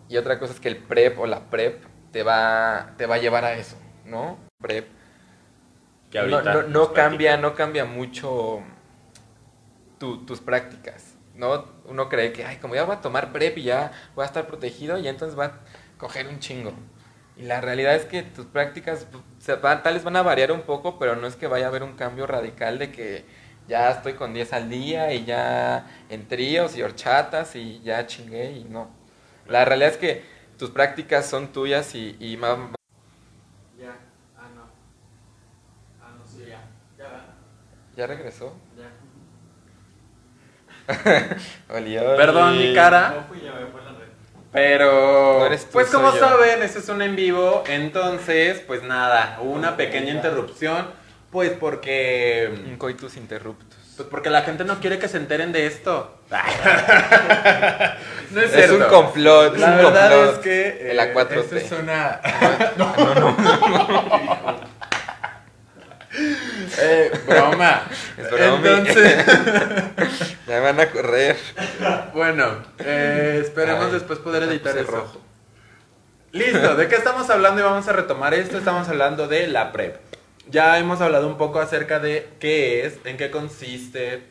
y 0.09 0.17
otra 0.17 0.39
cosa 0.39 0.53
es 0.53 0.59
que 0.59 0.69
el 0.69 0.77
PrEP 0.77 1.19
o 1.19 1.27
la 1.27 1.49
PrEP 1.49 1.83
te 2.11 2.23
va, 2.23 2.93
te 2.97 3.05
va 3.05 3.15
a 3.15 3.17
llevar 3.19 3.45
a 3.45 3.53
eso, 3.53 3.77
¿no? 4.05 4.37
PrEP. 4.61 4.87
Que 6.09 6.19
No, 6.19 6.41
ahorita 6.41 6.51
no, 6.51 6.63
no 6.63 6.87
nos 6.87 6.89
cambia, 6.89 7.37
no 7.37 7.53
cambia 7.55 7.85
mucho 7.85 8.61
tu- 9.99 10.25
tus 10.25 10.39
prácticas, 10.41 11.15
¿no? 11.35 11.65
Uno 11.85 12.09
cree 12.09 12.33
que, 12.33 12.45
ay, 12.45 12.57
como 12.57 12.75
ya 12.75 12.83
voy 12.83 12.95
a 12.95 13.01
tomar 13.01 13.31
PrEP 13.31 13.57
y 13.59 13.63
ya 13.63 13.91
voy 14.15 14.23
a 14.23 14.25
estar 14.27 14.47
protegido 14.47 14.97
y 14.97 15.07
entonces 15.07 15.37
va 15.37 15.45
a 15.45 15.51
coger 15.97 16.27
un 16.27 16.39
chingo. 16.39 16.73
Y 17.35 17.43
la 17.43 17.61
realidad 17.61 17.95
es 17.95 18.05
que 18.05 18.23
tus 18.23 18.45
prácticas 18.47 19.07
se 19.39 19.55
van- 19.55 19.83
tal 19.83 19.93
vez 19.95 20.03
van 20.03 20.15
a 20.15 20.23
variar 20.23 20.51
un 20.51 20.61
poco, 20.61 20.97
pero 20.99 21.15
no 21.15 21.27
es 21.27 21.35
que 21.35 21.47
vaya 21.47 21.65
a 21.65 21.69
haber 21.69 21.83
un 21.83 21.93
cambio 21.95 22.25
radical 22.27 22.79
de 22.79 22.91
que 22.91 23.25
ya 23.67 23.91
estoy 23.91 24.13
con 24.13 24.33
10 24.33 24.53
al 24.53 24.69
día 24.69 25.13
y 25.13 25.25
ya 25.25 25.87
en 26.09 26.27
tríos 26.27 26.75
y 26.77 26.81
horchatas 26.83 27.55
y 27.55 27.81
ya 27.81 28.05
chingué 28.07 28.51
y 28.53 28.63
no. 28.65 28.96
La 29.49 29.65
realidad 29.65 29.91
es 29.91 29.97
que 29.97 30.23
tus 30.57 30.69
prácticas 30.71 31.25
son 31.29 31.49
tuyas 31.49 31.95
y, 31.95 32.15
y 32.19 32.37
ma- 32.37 32.71
Ya, 33.79 33.97
ah 34.37 34.49
no. 34.55 34.63
Ah 36.03 36.11
no, 36.17 36.25
sí, 36.25 36.45
ya. 36.47 36.61
Ya 36.97 37.05
va. 37.11 37.25
¿Ya 37.95 38.07
regresó? 38.07 38.53
Ya. 38.77 38.89
Oli, 41.75 41.97
oli. 41.97 42.17
Perdón, 42.17 42.57
mi 42.57 42.73
cara. 42.73 43.09
No 43.17 43.23
fui 43.27 43.41
yo, 43.41 43.53
me 43.53 43.65
fue 43.67 43.81
la 43.83 43.91
red. 43.91 44.07
Pero, 44.53 45.39
No 45.39 45.45
eres 45.45 45.65
tú, 45.65 45.71
pues 45.73 45.89
como 45.89 46.11
yo. 46.13 46.19
saben, 46.19 46.63
este 46.63 46.79
es 46.79 46.89
un 46.89 47.01
en 47.01 47.15
vivo, 47.15 47.63
entonces, 47.67 48.61
pues 48.61 48.81
nada, 48.83 49.37
hubo 49.41 49.51
una 49.51 49.75
pequeña 49.75 50.13
interrupción, 50.13 50.87
pues 51.31 51.51
porque, 51.51 52.63
Un 52.65 52.77
coitus 52.77 53.17
interruptus. 53.17 53.77
Pues 53.97 54.07
porque 54.09 54.29
la 54.29 54.43
gente 54.43 54.63
no 54.63 54.79
quiere 54.79 54.99
que 54.99 55.07
se 55.07 55.17
enteren 55.17 55.51
de 55.51 55.65
esto. 55.65 56.13
no 58.31 58.41
es, 58.41 58.69
un 58.71 58.83
complot, 58.83 59.55
es 59.55 59.61
La 59.61 59.71
un 59.71 59.77
verdad 59.77 60.11
complot 60.11 60.33
es 60.33 60.39
que 60.39 60.91
la 60.93 61.05
eh, 61.05 61.13
4T. 61.15 61.37
esto 61.39 61.55
es 61.57 61.71
una, 61.71 62.19
eh, 66.79 67.11
broma. 67.25 67.81
Es 68.17 68.29
broma. 68.31 68.55
Entonces, 68.57 69.25
Ya 70.47 70.59
van 70.59 70.79
a 70.79 70.89
correr. 70.89 71.37
bueno, 72.13 72.63
eh, 72.79 73.41
esperemos 73.43 73.85
Ay, 73.87 73.91
después 73.93 74.19
poder 74.19 74.43
editar 74.43 74.77
eso. 74.77 74.91
rojo. 74.91 75.21
Listo, 76.33 76.75
¿de 76.75 76.87
qué 76.87 76.95
estamos 76.95 77.29
hablando? 77.29 77.61
Y 77.61 77.63
vamos 77.63 77.87
a 77.87 77.93
retomar 77.93 78.33
esto. 78.33 78.57
Estamos 78.57 78.87
hablando 78.89 79.27
de 79.27 79.47
la 79.47 79.71
PrEP. 79.71 80.06
Ya 80.49 80.77
hemos 80.79 81.01
hablado 81.01 81.27
un 81.27 81.37
poco 81.37 81.59
acerca 81.59 81.99
de 81.99 82.29
qué 82.39 82.85
es, 82.85 82.99
en 83.05 83.17
qué 83.17 83.29
consiste, 83.31 84.23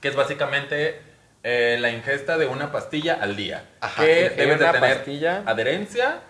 que 0.00 0.08
es 0.08 0.16
básicamente 0.16 1.00
eh, 1.42 1.76
la 1.80 1.90
ingesta 1.90 2.36
de 2.38 2.46
una 2.46 2.72
pastilla 2.72 3.14
al 3.20 3.36
día. 3.36 3.64
Ajá, 3.80 4.02
que 4.04 4.30
debes 4.30 4.58
de 4.58 4.66
tener 4.66 4.80
pastilla. 4.96 5.42
adherencia 5.46 6.20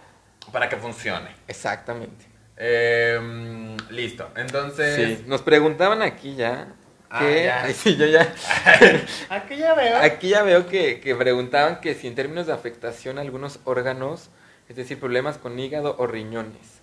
para 0.53 0.69
que 0.69 0.77
funcione. 0.77 1.31
Exactamente. 1.49 2.27
Eh, 2.59 3.19
mm, 3.21 3.77
listo, 3.91 4.29
entonces... 4.37 4.97
Sí, 5.19 5.25
nos 5.27 5.43
preguntaban 5.43 6.03
aquí 6.03 6.35
ya. 6.35 6.69
Ah, 7.11 7.21
que- 7.21 7.45
ya. 7.45 7.63
Ay, 7.65 7.73
sí, 7.83 7.97
yo 7.97 8.07
ya. 8.07 8.35
Aquí 9.31 9.57
ya 9.57 9.75
veo. 9.75 9.97
Aquí 9.99 10.29
ya 10.31 10.43
veo 10.43 10.67
que, 10.67 11.01
que 11.01 11.15
preguntaban 11.15 11.81
que 11.81 11.95
si 11.95 12.07
en 12.09 12.15
términos 12.15 12.47
de 12.47 12.53
afectación 12.53 13.19
a 13.19 13.21
algunos 13.21 13.61
órganos, 13.65 14.29
es 14.69 14.77
decir, 14.77 14.99
problemas 14.99 15.39
con 15.39 15.59
hígado 15.59 15.95
o 15.99 16.07
riñones. 16.07 16.76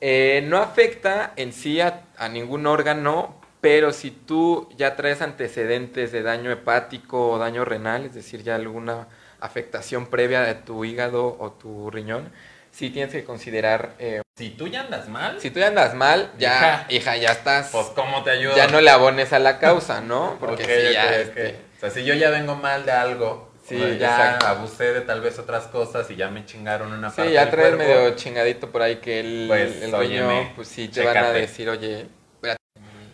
Eh, 0.00 0.44
no 0.46 0.58
afecta 0.58 1.32
en 1.36 1.52
sí 1.52 1.80
a, 1.80 2.02
a 2.16 2.28
ningún 2.28 2.66
órgano, 2.66 3.34
pero 3.60 3.92
si 3.92 4.10
tú 4.12 4.68
ya 4.76 4.94
traes 4.94 5.20
antecedentes 5.22 6.12
de 6.12 6.22
daño 6.22 6.50
hepático 6.52 7.30
o 7.30 7.38
daño 7.38 7.64
renal, 7.64 8.04
es 8.04 8.14
decir, 8.14 8.42
ya 8.44 8.54
alguna 8.54 9.08
afectación 9.40 10.06
previa 10.06 10.42
de 10.42 10.54
tu 10.54 10.84
hígado 10.84 11.36
o 11.40 11.50
tu 11.52 11.90
riñón, 11.90 12.30
sí 12.70 12.90
tienes 12.90 13.12
que 13.12 13.24
considerar, 13.24 13.94
eh, 13.98 14.22
Si 14.36 14.50
tú 14.50 14.68
ya 14.68 14.82
andas 14.82 15.08
mal, 15.08 15.40
si 15.40 15.50
tú 15.50 15.58
ya 15.58 15.66
andas 15.68 15.94
mal, 15.94 16.30
ya, 16.38 16.86
Hija. 16.86 16.86
hija, 16.90 17.16
ya 17.16 17.32
estás, 17.32 17.70
pues 17.72 17.86
¿cómo 17.88 18.22
te 18.22 18.30
ayudo? 18.30 18.54
ya 18.56 18.68
no 18.68 18.80
le 18.80 18.90
abones 18.90 19.32
a 19.32 19.40
la 19.40 19.58
causa, 19.58 20.00
¿no? 20.00 20.36
Porque 20.38 20.92
ya, 20.92 21.16
este, 21.16 21.56
O 21.76 21.80
sea, 21.80 21.90
si 21.90 22.04
yo 22.04 22.14
ya 22.14 22.30
vengo 22.30 22.54
mal 22.54 22.86
de 22.86 22.92
algo, 22.92 23.47
Sí, 23.68 23.78
ya 23.98 24.28
exacto. 24.30 24.46
abusé 24.46 24.92
de 24.94 25.00
tal 25.02 25.20
vez 25.20 25.38
otras 25.38 25.66
cosas 25.66 26.10
y 26.10 26.16
ya 26.16 26.30
me 26.30 26.46
chingaron 26.46 26.90
una 26.92 27.08
parte 27.08 27.28
Sí, 27.28 27.34
ya 27.34 27.50
traes 27.50 27.76
medio 27.76 28.14
chingadito 28.16 28.70
por 28.70 28.80
ahí 28.82 28.96
que 28.96 29.20
el, 29.20 29.44
Pues, 29.48 29.82
el 29.82 29.94
óyeme, 29.94 30.28
riñón, 30.28 30.52
pues 30.56 30.68
sí, 30.68 30.88
te 30.88 31.04
van 31.04 31.16
a 31.18 31.30
decir, 31.32 31.68
oye, 31.68 32.06
espérate, 32.34 32.60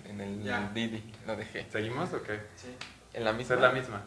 en 0.09 0.21
el, 0.21 0.21
en 0.23 0.39
el 0.39 0.45
Ya. 0.45 0.71
Didi 0.73 1.03
lo 1.27 1.35
dejé. 1.37 1.67
¿Seguimos 1.71 2.13
o 2.13 2.23
qué? 2.23 2.41
Sí. 2.57 2.69
En 3.15 3.25
la 3.25 3.33
misma. 3.33 3.55
es 3.57 3.61
la 3.61 3.71
misma. 3.71 4.03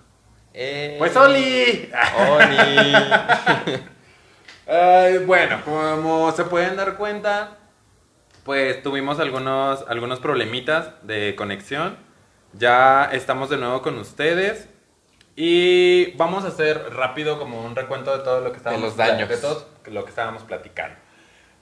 Eh, 0.54 0.96
¡Pues 0.98 1.16
Oli! 1.16 1.92
Oli. 2.30 2.94
Ay, 4.68 5.18
bueno, 5.20 5.62
como 5.64 6.32
se 6.34 6.44
pueden 6.46 6.76
dar 6.76 6.98
cuenta, 6.98 7.58
pues 8.44 8.82
tuvimos 8.84 9.20
algunos, 9.20 9.86
algunos 9.88 10.20
problemitas 10.20 10.92
de 11.04 11.36
conexión. 11.36 11.98
Ya 12.54 13.06
estamos 13.12 13.50
de 13.50 13.58
nuevo 13.58 13.82
con 13.82 13.98
ustedes. 13.98 14.68
Y 15.40 16.14
vamos 16.18 16.46
a 16.46 16.48
hacer 16.48 16.94
rápido 16.96 17.38
como 17.38 17.64
un 17.64 17.76
recuento 17.76 18.18
de 18.18 18.24
todo 18.24 18.42
lo 18.42 18.52
que 18.52 18.58
estábamos 18.58 18.84
los 18.84 18.98
daños. 18.98 19.30
de 19.30 19.38
todo 19.38 19.70
lo 19.86 20.04
que 20.04 20.10
estábamos 20.10 20.42
platicando. 20.42 20.98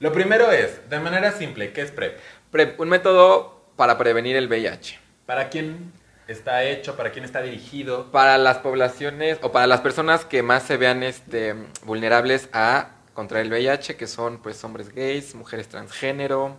Lo 0.00 0.12
primero 0.12 0.50
es, 0.50 0.88
de 0.88 0.98
manera 0.98 1.30
simple, 1.32 1.72
¿qué 1.72 1.82
es 1.82 1.90
PrEP? 1.90 2.18
PrEP, 2.50 2.80
un 2.80 2.88
método 2.88 3.66
para 3.76 3.98
prevenir 3.98 4.34
el 4.34 4.48
VIH. 4.48 4.98
¿Para 5.26 5.50
quién 5.50 5.92
está 6.26 6.64
hecho? 6.64 6.96
¿Para 6.96 7.12
quién 7.12 7.26
está 7.26 7.42
dirigido? 7.42 8.10
Para 8.10 8.38
las 8.38 8.58
poblaciones 8.58 9.38
o 9.42 9.52
para 9.52 9.66
las 9.66 9.82
personas 9.82 10.24
que 10.24 10.42
más 10.42 10.62
se 10.62 10.78
vean 10.78 11.02
este, 11.02 11.54
vulnerables 11.84 12.48
a 12.54 12.92
contraer 13.12 13.44
el 13.44 13.52
VIH, 13.52 13.96
que 13.96 14.06
son 14.06 14.38
pues 14.38 14.64
hombres 14.64 14.88
gays, 14.88 15.34
mujeres 15.34 15.68
transgénero, 15.68 16.58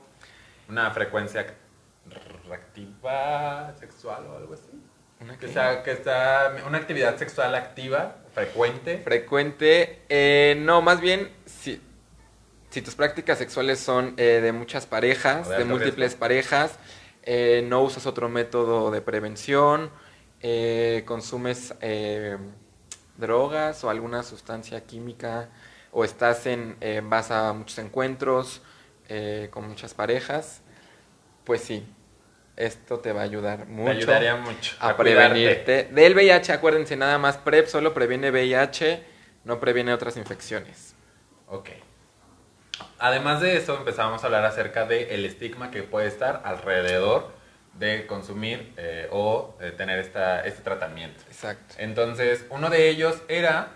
¿Una 0.70 0.92
frecuencia 0.92 1.46
reactiva 2.46 3.74
sexual 3.80 4.28
o 4.28 4.38
algo 4.38 4.54
así? 4.54 4.67
Una 5.28 5.38
Que 5.38 5.48
sea, 5.48 5.84
que 5.84 5.92
está 5.92 6.56
una 6.66 6.78
actividad 6.78 7.18
sexual 7.18 7.54
activa, 7.56 8.18
frecuente. 8.34 9.00
frecuente. 9.00 10.02
eh, 10.10 10.56
no, 10.60 10.82
más 10.82 11.02
bien, 11.02 11.30
si, 11.46 11.82
si 12.70 12.82
tus 12.82 12.96
prácticas 12.96 13.38
sexuales 13.38 13.80
son 13.80 14.14
eh, 14.18 14.40
de 14.42 14.52
muchas 14.52 14.86
parejas, 14.86 15.50
de 15.50 15.66
múltiples 15.66 15.96
riesgo. 15.98 16.20
parejas, 16.20 16.80
eh, 17.24 17.64
no 17.68 17.82
usas 17.82 18.06
otro 18.06 18.30
método 18.30 18.90
de 18.90 19.02
prevención, 19.02 19.92
eh, 20.42 21.04
consumes 21.06 21.74
eh, 21.82 22.38
drogas 23.18 23.84
o 23.84 23.90
alguna 23.90 24.24
sustancia 24.24 24.82
química, 24.86 25.50
o 25.92 26.04
estás 26.04 26.46
en, 26.46 26.78
eh, 26.80 27.02
vas 27.04 27.32
a 27.32 27.54
muchos 27.54 27.78
encuentros 27.80 28.62
con 29.52 29.70
muchas 29.70 29.94
parejas, 29.94 30.60
pues 31.46 31.62
sí, 31.62 31.86
esto 32.58 33.00
te 33.00 33.14
va 33.14 33.22
a 33.22 33.24
ayudar 33.24 33.60
Te 33.60 33.66
mucho 33.66 33.92
ayudaría 33.92 34.36
mucho 34.36 34.76
a 34.80 34.96
cuidarte. 34.96 35.04
prevenirte 35.04 35.84
del 35.92 36.16
VIH. 36.16 36.52
Acuérdense, 36.52 36.96
nada 36.96 37.18
más 37.18 37.38
PrEP 37.38 37.68
solo 37.68 37.94
previene 37.94 38.32
VIH, 38.32 39.04
no 39.46 39.60
previene 39.60 39.94
otras 39.94 40.18
infecciones. 40.18 40.96
Ok. 41.48 41.70
Además 43.00 43.42
de 43.42 43.58
eso, 43.58 43.78
empezamos 43.78 44.24
a 44.24 44.26
hablar 44.26 44.44
acerca 44.44 44.86
del 44.86 45.24
estigma 45.26 45.72
que 45.72 45.84
puede 45.84 46.08
estar 46.08 46.42
alrededor 46.44 47.32
de 47.74 48.08
consumir 48.08 48.74
eh, 48.78 49.08
o 49.12 49.56
eh, 49.62 49.72
tener 49.72 50.00
esta, 50.00 50.42
este 50.46 50.64
tratamiento. 50.64 51.22
Exacto. 51.28 51.76
Entonces, 51.78 52.46
uno 52.50 52.70
de 52.70 52.90
ellos 52.90 53.22
era 53.28 53.70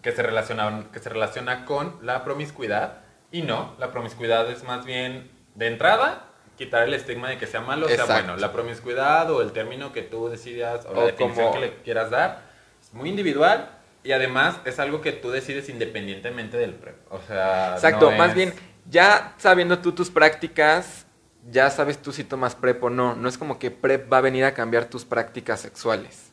que 0.00 0.12
se, 0.12 0.22
relaciona, 0.22 0.84
que 0.92 1.00
se 1.00 1.08
relaciona 1.08 1.64
con 1.64 1.98
la 2.02 2.22
promiscuidad 2.24 2.98
y 3.32 3.42
no, 3.42 3.74
la 3.80 3.90
promiscuidad 3.90 4.48
es 4.50 4.62
más 4.62 4.84
bien 4.84 5.30
de 5.56 5.66
entrada 5.66 6.26
quitar 6.56 6.84
el 6.84 6.94
estigma 6.94 7.28
de 7.28 7.38
que 7.38 7.46
sea 7.46 7.60
malo 7.60 7.86
o 7.86 7.88
sea 7.88 7.98
Exacto. 8.00 8.24
bueno. 8.24 8.36
La 8.38 8.52
promiscuidad 8.52 9.30
o 9.30 9.42
el 9.42 9.52
término 9.52 9.92
que 9.92 10.02
tú 10.02 10.28
decidas 10.28 10.86
o 10.86 10.94
la 10.94 11.00
O 11.00 11.06
definición 11.06 11.46
como- 11.48 11.60
que 11.60 11.66
le 11.66 11.74
quieras 11.82 12.10
dar 12.10 12.42
es 12.82 12.92
muy 12.94 13.08
individual 13.10 13.70
y 14.02 14.12
además 14.12 14.56
es 14.64 14.78
algo 14.78 15.00
que 15.00 15.12
tú 15.12 15.30
decides 15.30 15.68
independientemente 15.68 16.56
del 16.56 16.74
PrEP. 16.74 16.96
O 17.10 17.20
sea, 17.26 17.74
Exacto, 17.74 18.10
no 18.10 18.16
más 18.16 18.30
es- 18.30 18.34
bien, 18.36 18.54
ya 18.88 19.34
sabiendo 19.38 19.78
tú 19.80 19.92
tus 19.92 20.10
prácticas, 20.10 21.06
ya 21.50 21.70
sabes 21.70 21.98
tú 21.98 22.12
si 22.12 22.24
tomas 22.24 22.54
PrEP 22.54 22.82
o 22.84 22.90
no. 22.90 23.14
No 23.14 23.28
es 23.28 23.36
como 23.38 23.58
que 23.58 23.70
PrEP 23.70 24.12
va 24.12 24.18
a 24.18 24.20
venir 24.20 24.44
a 24.44 24.54
cambiar 24.54 24.86
tus 24.86 25.04
prácticas 25.04 25.60
sexuales. 25.60 26.32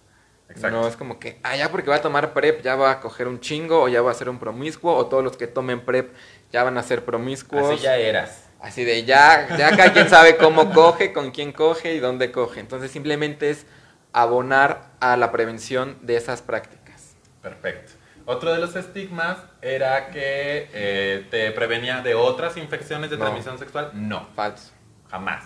Exacto. 0.49 0.77
No 0.81 0.87
es 0.87 0.95
como 0.95 1.19
que, 1.19 1.39
ah, 1.43 1.55
ya 1.55 1.69
porque 1.71 1.89
va 1.89 1.95
a 1.95 2.01
tomar 2.01 2.33
PrEP 2.33 2.61
ya 2.61 2.75
va 2.75 2.91
a 2.91 2.99
coger 2.99 3.27
un 3.27 3.39
chingo 3.39 3.81
o 3.83 3.87
ya 3.87 4.01
va 4.03 4.11
a 4.11 4.13
ser 4.13 4.29
un 4.29 4.37
promiscuo 4.39 4.93
o 4.95 5.07
todos 5.07 5.23
los 5.23 5.35
que 5.37 5.47
tomen 5.47 5.81
PrEP 5.81 6.13
ya 6.51 6.63
van 6.63 6.77
a 6.77 6.83
ser 6.83 7.03
promiscuos. 7.05 7.73
Así 7.73 7.81
ya 7.83 7.95
eras. 7.97 8.49
Así 8.63 8.85
de 8.85 9.03
ya, 9.03 9.45
ya 9.57 9.75
cada 9.75 9.91
quien 9.91 10.07
sabe 10.09 10.37
cómo 10.37 10.71
coge, 10.71 11.11
con 11.11 11.31
quién 11.31 11.51
coge 11.51 11.95
y 11.95 11.99
dónde 11.99 12.31
coge. 12.31 12.61
Entonces 12.61 12.91
simplemente 12.91 13.49
es 13.49 13.65
abonar 14.13 14.91
a 15.01 15.17
la 15.17 15.33
prevención 15.33 15.97
de 16.01 16.15
esas 16.15 16.41
prácticas. 16.41 17.15
Perfecto. 17.41 17.91
Otro 18.25 18.53
de 18.53 18.59
los 18.59 18.73
estigmas 18.77 19.37
era 19.61 20.07
que 20.11 20.69
eh, 20.73 21.27
te 21.29 21.51
prevenía 21.51 21.99
de 22.01 22.15
otras 22.15 22.55
infecciones 22.55 23.09
de 23.09 23.17
No. 23.17 23.23
transmisión 23.25 23.59
sexual. 23.59 23.91
No, 23.93 24.29
Falso. 24.33 24.71
jamás. 25.11 25.43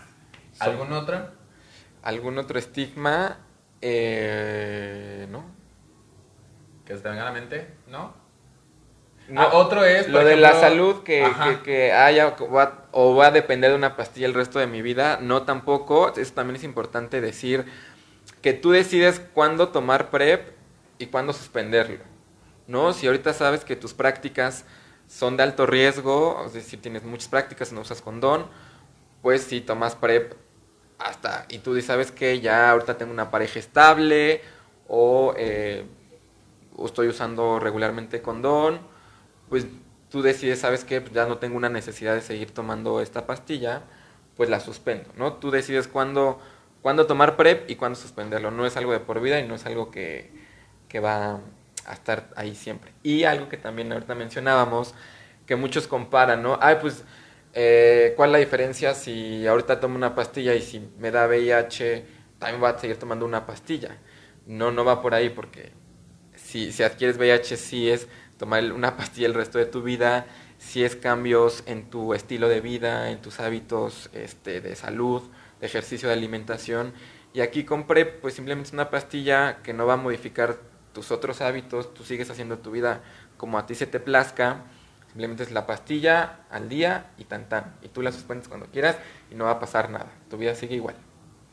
¿Algún 0.60 0.94
otro? 0.94 1.32
¿Algún 2.04 2.38
otro 2.38 2.60
estigma? 2.60 3.40
Eh, 3.82 5.26
no. 5.32 5.44
¿Que 6.86 6.96
se 6.96 7.02
te 7.02 7.10
venga 7.10 7.24
a 7.24 7.26
la 7.26 7.32
mente? 7.32 7.68
¿No? 7.88 8.14
No. 9.30 9.42
Ah, 9.42 9.50
otro 9.54 9.84
es... 9.84 10.08
Lo 10.08 10.24
de 10.24 10.38
la 10.38 10.54
salud 10.54 11.04
que, 11.04 11.28
que, 11.44 11.62
que 11.62 11.92
haya 11.92 12.36
o 12.40 12.52
va, 12.52 12.86
o 12.92 13.16
va 13.16 13.28
a 13.28 13.32
depender 13.32 13.72
de 13.72 13.76
una 13.76 13.96
pastilla 13.98 14.26
el 14.26 14.34
resto 14.34 14.60
de 14.60 14.68
mi 14.68 14.82
vida, 14.82 15.20
no 15.22 15.44
tampoco. 15.44 16.14
Eso 16.16 16.34
también 16.34 16.56
es 16.56 16.64
importante 16.64 17.20
decir 17.20 17.66
que 18.42 18.54
tú 18.54 18.72
decides 18.72 19.22
cuándo 19.34 19.70
tomar 19.70 20.10
PrEP 20.10 20.56
y 20.98 21.08
cuándo 21.08 21.34
suspenderlo. 21.34 22.00
¿No? 22.68 22.94
Si 22.94 23.08
ahorita 23.08 23.34
sabes 23.34 23.64
que 23.64 23.76
tus 23.76 23.94
prácticas 23.94 24.66
son 25.08 25.38
de 25.38 25.44
alto 25.44 25.66
riesgo, 25.66 26.44
es 26.46 26.54
decir, 26.54 26.82
tienes 26.82 27.04
muchas 27.04 27.30
prácticas 27.30 27.72
y 27.72 27.76
no 27.76 27.82
usas 27.82 28.02
condón, 28.02 28.46
pues 29.22 29.44
si 29.44 29.62
tomas 29.62 29.96
PrEP 29.96 30.34
hasta, 31.00 31.46
y 31.50 31.60
tú 31.60 31.80
sabes 31.82 32.12
que 32.12 32.40
ya 32.40 32.72
ahorita 32.72 32.98
tengo 32.98 33.12
una 33.12 33.32
pareja 33.32 33.60
estable 33.60 34.42
o 34.88 35.34
eh, 35.38 35.86
estoy 36.84 37.08
usando 37.08 37.60
regularmente 37.60 38.22
condón, 38.22 38.80
pues 39.50 39.68
tú 40.10 40.22
decides, 40.22 40.60
sabes 40.60 40.84
que 40.84 41.04
ya 41.14 41.26
no 41.26 41.38
tengo 41.38 41.58
una 41.58 41.70
necesidad 41.70 42.14
de 42.14 42.22
seguir 42.22 42.52
tomando 42.52 43.02
esta 43.02 43.26
pastilla, 43.28 43.84
pues 44.36 44.50
la 44.50 44.60
suspendo, 44.60 45.10
¿no? 45.18 45.34
Tú 45.34 45.52
decides 45.52 45.88
cuándo, 45.88 46.40
cuándo 46.82 47.08
tomar 47.08 47.36
PrEP 47.36 47.70
y 47.70 47.76
cuándo 47.76 47.98
suspenderlo. 47.98 48.52
No 48.52 48.66
es 48.66 48.78
algo 48.78 48.92
de 48.92 49.00
por 49.00 49.20
vida 49.22 49.40
y 49.40 49.48
no 49.48 49.56
es 49.56 49.66
algo 49.66 49.92
que, 49.92 50.32
que 50.88 51.00
va 51.00 51.40
a 51.86 51.94
estar 51.94 52.30
ahí 52.36 52.56
siempre. 52.56 52.92
Y 53.04 53.24
algo 53.24 53.50
que 53.50 53.58
también 53.58 53.92
ahorita 53.92 54.16
mencionábamos, 54.16 54.94
que 55.46 55.56
muchos 55.56 55.88
comparan, 55.88 56.44
¿no? 56.44 56.60
Ay, 56.62 56.78
pues, 56.82 57.04
eh, 57.54 58.14
¿cuál 58.16 58.30
es 58.30 58.34
la 58.34 58.40
diferencia 58.40 58.94
si 58.94 59.48
ahorita 59.48 59.80
tomo 59.80 59.96
una 59.96 60.14
pastilla 60.14 60.54
y 60.54 60.62
si 60.62 60.80
me 61.00 61.12
da 61.12 61.28
VIH, 61.28 62.06
también 62.40 62.62
voy 62.62 62.70
a 62.70 62.78
seguir 62.78 62.98
tomando 62.98 63.26
una 63.26 63.46
pastilla? 63.46 63.98
No, 64.46 64.72
no 64.72 64.86
va 64.86 65.02
por 65.02 65.14
ahí 65.14 65.30
porque 65.30 65.72
si, 66.36 66.72
si 66.72 66.84
adquieres 66.84 67.18
VIH 67.18 67.58
sí 67.58 67.90
es 67.90 68.08
tomar 68.38 68.72
una 68.72 68.98
pastilla 68.98 69.28
el 69.28 69.34
resto 69.34 69.58
de 69.58 69.66
tu 69.66 69.82
vida, 69.84 70.26
si 70.58 70.84
es 70.84 70.96
cambios 70.96 71.64
en 71.68 71.90
tu 71.90 72.14
estilo 72.14 72.48
de 72.50 72.62
vida, 72.62 73.10
en 73.12 73.22
tus 73.22 73.40
hábitos 73.40 74.10
este, 74.14 74.62
de 74.62 74.76
salud, 74.76 75.22
de 75.60 75.68
ejercicio, 75.68 76.08
de 76.10 76.14
alimentación. 76.16 76.94
Y 77.34 77.42
aquí 77.42 77.64
con 77.66 77.86
PrEP, 77.86 78.22
pues 78.22 78.34
simplemente 78.34 78.72
una 78.74 78.90
pastilla 78.90 79.58
que 79.64 79.74
no 79.74 79.86
va 79.86 79.94
a 79.94 79.98
modificar 79.98 80.58
tus 80.94 81.12
otros 81.12 81.42
hábitos, 81.42 81.94
tú 81.94 82.04
sigues 82.04 82.30
haciendo 82.32 82.58
tu 82.58 82.72
vida 82.72 83.02
como 83.38 83.60
a 83.60 83.68
ti 83.68 83.76
se 83.76 83.86
te 83.86 84.00
plazca, 84.00 84.64
simplemente 85.08 85.44
es 85.44 85.52
la 85.52 85.68
pastilla 85.68 86.40
al 86.50 86.70
día 86.70 87.12
y 87.20 87.26
tan 87.26 87.48
tan. 87.50 87.76
Y 87.84 87.90
tú 87.90 88.02
la 88.02 88.12
suspendes 88.12 88.48
cuando 88.48 88.66
quieras 88.68 88.98
y 89.30 89.36
no 89.36 89.46
va 89.46 89.52
a 89.52 89.60
pasar 89.60 89.92
nada, 89.92 90.08
tu 90.30 90.38
vida 90.38 90.56
sigue 90.56 90.76
igual. 90.76 90.96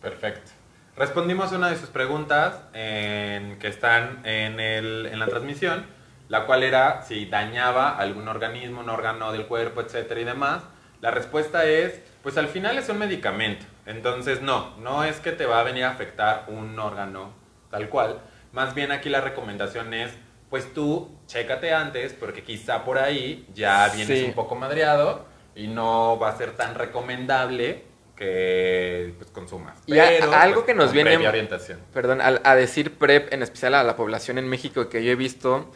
Perfecto. 0.01 0.51
Respondimos 0.97 1.53
una 1.53 1.69
de 1.69 1.77
sus 1.77 1.91
preguntas 1.91 2.55
en- 2.73 3.59
que 3.59 3.69
están 3.69 4.21
en, 4.25 4.61
el- 4.61 5.07
en 5.07 5.19
la 5.19 5.27
transmisión, 5.27 5.85
la 6.29 6.47
cual 6.47 6.63
era 6.63 7.03
si 7.03 7.27
dañaba 7.27 7.97
algún 7.99 8.29
organismo, 8.29 8.81
un 8.81 8.89
órgano 8.89 9.33
del 9.33 9.47
cuerpo, 9.47 9.81
etcétera 9.81 10.21
y 10.21 10.25
demás. 10.25 10.63
La 11.01 11.11
respuesta 11.11 11.65
es, 11.67 12.01
pues 12.23 12.39
al 12.39 12.49
final 12.49 12.79
es 12.79 12.89
un 12.89 12.99
medicamento. 12.99 13.67
Entonces 13.87 14.41
no, 14.41 14.77
no 14.79 15.05
es 15.05 15.21
que 15.21 15.33
te 15.33 15.45
va 15.47 15.61
a 15.61 15.63
venir 15.63 15.85
a 15.85 15.91
afectar 15.91 16.45
un 16.49 16.79
órgano 16.79 17.33
tal 17.71 17.89
cual. 17.91 18.21
Más 18.53 18.75
bien 18.75 18.91
aquí 18.93 19.09
la 19.11 19.21
recomendación 19.21 19.93
es, 19.93 20.13
pues 20.49 20.73
tú 20.73 21.11
chécate 21.27 21.75
antes, 21.75 22.13
porque 22.15 22.43
quizá 22.43 22.85
por 22.85 22.97
ahí 22.99 23.47
ya 23.53 23.89
vienes 23.95 24.19
Sí. 24.21 24.25
un 24.27 24.33
poco 24.33 24.55
madreado 24.55 25.27
y 25.55 25.67
no 25.67 26.19
va 26.19 26.31
a 26.31 26.37
ser 26.37 26.53
tan 26.57 26.75
recomendable 26.75 27.85
que 28.17 29.15
pues, 29.19 29.31
consumas. 29.31 29.79
Y 29.87 29.99
a- 29.99 30.07
Pero, 30.09 30.33
algo 30.33 30.55
pues, 30.57 30.67
que 30.67 30.75
nos 30.75 30.93
viene- 30.93 31.17
orientación. 31.27 31.81
Perdón, 31.93 32.21
a, 32.23 32.55
decir 32.55 32.97
PrEP, 32.97 33.33
en 33.33 33.43
especial 33.43 33.75
a 33.75 33.83
la 33.83 33.97
población 33.97 34.39
en 34.39 34.49
México 34.49 34.89
que 34.89 35.05
yo 35.05 35.13
he 35.13 35.17
visto, 35.17 35.71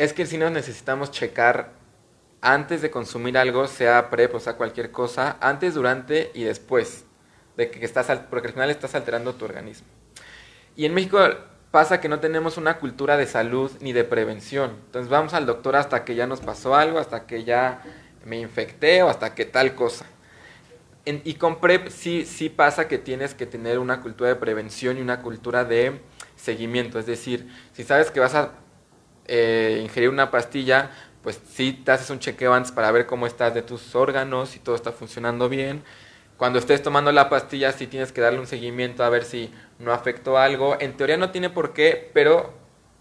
es 0.00 0.14
que 0.14 0.24
si 0.24 0.38
nos 0.38 0.50
necesitamos 0.50 1.10
checar 1.10 1.72
antes 2.40 2.80
de 2.80 2.90
consumir 2.90 3.36
algo, 3.36 3.66
sea 3.66 4.08
PrEP 4.08 4.34
o 4.34 4.40
sea 4.40 4.54
cualquier 4.54 4.90
cosa, 4.90 5.36
antes, 5.42 5.74
durante 5.74 6.30
y 6.32 6.44
después 6.44 7.04
de 7.58 7.70
que 7.70 7.84
estás, 7.84 8.06
porque 8.30 8.48
al 8.48 8.54
final 8.54 8.70
estás 8.70 8.94
alterando 8.94 9.34
tu 9.34 9.44
organismo. 9.44 9.86
Y 10.74 10.86
en 10.86 10.94
México 10.94 11.18
pasa 11.70 12.00
que 12.00 12.08
no 12.08 12.18
tenemos 12.18 12.56
una 12.56 12.78
cultura 12.78 13.18
de 13.18 13.26
salud 13.26 13.70
ni 13.80 13.92
de 13.92 14.04
prevención. 14.04 14.70
Entonces 14.86 15.10
vamos 15.10 15.34
al 15.34 15.44
doctor 15.44 15.76
hasta 15.76 16.02
que 16.02 16.14
ya 16.14 16.26
nos 16.26 16.40
pasó 16.40 16.74
algo, 16.74 16.98
hasta 16.98 17.26
que 17.26 17.44
ya 17.44 17.82
me 18.24 18.40
infecté 18.40 19.02
o 19.02 19.10
hasta 19.10 19.34
que 19.34 19.44
tal 19.44 19.74
cosa. 19.74 20.06
Y 21.04 21.34
con 21.34 21.60
PrEP 21.60 21.90
sí, 21.90 22.24
sí 22.24 22.48
pasa 22.48 22.88
que 22.88 22.96
tienes 22.96 23.34
que 23.34 23.44
tener 23.44 23.78
una 23.78 24.00
cultura 24.00 24.30
de 24.30 24.36
prevención 24.36 24.96
y 24.96 25.02
una 25.02 25.20
cultura 25.20 25.66
de 25.66 26.00
seguimiento. 26.36 26.98
Es 26.98 27.04
decir, 27.04 27.52
si 27.74 27.84
sabes 27.84 28.10
que 28.10 28.20
vas 28.20 28.34
a 28.34 28.52
eh, 29.30 29.80
ingerir 29.82 30.10
una 30.10 30.30
pastilla, 30.30 30.90
pues 31.22 31.40
sí 31.50 31.72
te 31.72 31.92
haces 31.92 32.10
un 32.10 32.18
chequeo 32.18 32.52
antes 32.52 32.72
para 32.72 32.90
ver 32.90 33.06
cómo 33.06 33.26
estás 33.26 33.54
de 33.54 33.62
tus 33.62 33.94
órganos, 33.94 34.50
si 34.50 34.58
todo 34.58 34.74
está 34.74 34.92
funcionando 34.92 35.48
bien. 35.48 35.82
Cuando 36.36 36.58
estés 36.58 36.82
tomando 36.82 37.12
la 37.12 37.28
pastilla, 37.28 37.72
sí 37.72 37.86
tienes 37.86 38.12
que 38.12 38.20
darle 38.20 38.40
un 38.40 38.46
seguimiento 38.46 39.04
a 39.04 39.08
ver 39.10 39.24
si 39.24 39.52
no 39.78 39.92
afectó 39.92 40.38
algo. 40.38 40.76
En 40.80 40.96
teoría 40.96 41.16
no 41.16 41.30
tiene 41.30 41.50
por 41.50 41.72
qué, 41.72 42.10
pero 42.12 42.54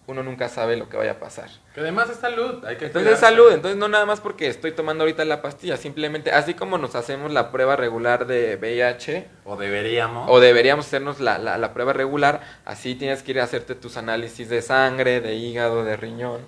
uno 0.09 0.23
nunca 0.23 0.49
sabe 0.49 0.75
lo 0.77 0.89
que 0.89 0.97
vaya 0.97 1.11
a 1.11 1.19
pasar. 1.19 1.49
Que 1.73 1.81
además 1.81 2.09
es 2.09 2.17
salud. 2.17 2.65
Hay 2.65 2.77
que 2.77 2.85
Entonces 2.87 3.13
cuidarse. 3.13 3.21
salud, 3.25 3.51
entonces 3.53 3.77
no 3.77 3.87
nada 3.87 4.05
más 4.05 4.21
porque 4.21 4.47
estoy 4.47 4.71
tomando 4.71 5.03
ahorita 5.03 5.23
la 5.25 5.41
pastilla, 5.41 5.77
simplemente 5.77 6.31
así 6.31 6.53
como 6.53 6.77
nos 6.77 6.95
hacemos 6.95 7.31
la 7.31 7.51
prueba 7.51 7.75
regular 7.75 8.25
de 8.27 8.55
VIH, 8.57 9.27
O 9.45 9.55
deberíamos. 9.55 10.27
o 10.29 10.39
deberíamos 10.39 10.87
hacernos 10.87 11.19
la, 11.19 11.37
la- 11.37 11.57
la 11.57 11.73
prueba 11.73 11.93
regular, 11.93 12.41
así 12.65 12.95
tienes 12.95 13.23
que 13.23 13.31
ir 13.31 13.39
a 13.39 13.43
hacerte 13.43 13.75
tus 13.75 13.97
análisis 13.97 14.49
de 14.49 14.61
sangre, 14.61 15.21
de 15.21 15.35
hígado, 15.35 15.83
de 15.85 15.95
riñón, 15.97 16.41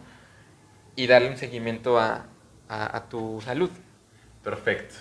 y 0.95 1.07
darle 1.07 1.29
un 1.29 1.37
seguimiento 1.37 1.99
a, 1.99 2.25
a- 2.67 2.97
a 2.97 3.09
tu 3.09 3.41
salud. 3.41 3.69
Perfecto. 4.43 4.95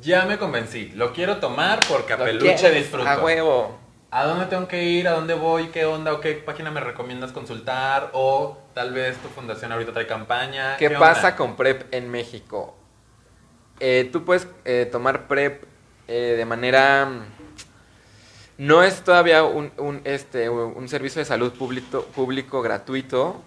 Ya 0.00 0.24
me 0.24 0.38
convencí. 0.38 0.88
Lo 0.94 1.12
quiero 1.12 1.36
tomar 1.38 1.78
porque 1.88 2.14
a 2.14 2.16
Lo 2.16 2.24
peluche 2.24 2.70
disfruto. 2.70 3.06
A 3.08 3.18
huevo. 3.22 3.78
¿A 4.14 4.24
dónde 4.26 4.44
tengo 4.44 4.68
que 4.68 4.84
ir? 4.84 5.08
¿A 5.08 5.12
dónde 5.12 5.32
voy? 5.32 5.68
¿Qué 5.68 5.86
onda? 5.86 6.12
¿O 6.12 6.20
qué 6.20 6.34
página 6.34 6.70
me 6.70 6.80
recomiendas 6.80 7.32
consultar? 7.32 8.10
O 8.12 8.58
tal 8.74 8.92
vez 8.92 9.16
tu 9.16 9.28
fundación 9.28 9.72
ahorita 9.72 9.94
trae 9.94 10.06
campaña. 10.06 10.76
¿Qué, 10.76 10.90
pasa 10.90 11.34
con 11.34 11.56
PrEP 11.56 11.92
en 11.94 12.10
México? 12.10 12.76
Eh, 13.80 14.10
tú 14.12 14.22
puedes 14.26 14.46
eh, 14.66 14.86
tomar 14.92 15.28
PrEP 15.28 15.64
eh, 16.08 16.34
de 16.36 16.44
manera... 16.44 17.06
mm, 17.06 17.22
No 18.58 18.82
es 18.82 19.02
todavía 19.02 19.44
un, 19.44 19.72
un, 19.78 20.02
este, 20.04 20.50
un 20.50 20.86
servicio 20.90 21.20
de 21.20 21.24
salud 21.24 21.50
público, 21.54 22.04
público 22.14 22.60
gratuito. 22.60 23.42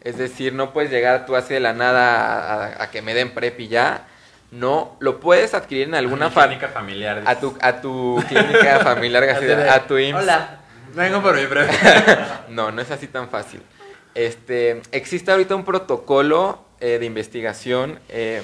Es 0.00 0.18
decir, 0.18 0.52
no 0.52 0.72
puedes 0.72 0.90
llegar 0.90 1.26
tú 1.26 1.36
así 1.36 1.54
de 1.54 1.60
la 1.60 1.74
nada 1.74 2.14
a, 2.16 2.64
a- 2.66 2.82
a 2.82 2.90
que 2.90 3.02
me 3.02 3.14
den 3.14 3.34
PrEP 3.34 3.60
y 3.60 3.68
ya. 3.68 4.07
No, 4.50 4.96
lo 5.00 5.20
puedes 5.20 5.52
adquirir 5.54 5.88
en 5.88 5.94
alguna 5.94 6.26
A 6.26 6.30
clínica 6.30 6.68
familiar. 6.68 7.22
a 7.26 7.38
tu 7.38 7.56
a 7.60 7.80
tu 7.80 8.22
clínica 8.28 8.80
familiar, 8.82 9.24
a 9.68 9.86
tu 9.86 9.98
IMSS. 9.98 10.22
Hola. 10.22 10.60
Vengo 10.94 11.20
por 11.22 11.36
mi 11.36 11.44
breve. 11.46 11.70
No, 12.48 12.72
no 12.72 12.80
es 12.80 12.90
así 12.90 13.06
tan 13.08 13.28
fácil. 13.28 13.62
Este, 14.14 14.80
existe 14.90 15.30
ahorita 15.30 15.54
un 15.54 15.64
protocolo 15.64 16.64
eh, 16.80 16.98
de 16.98 17.04
investigación 17.04 18.00
eh, 18.08 18.42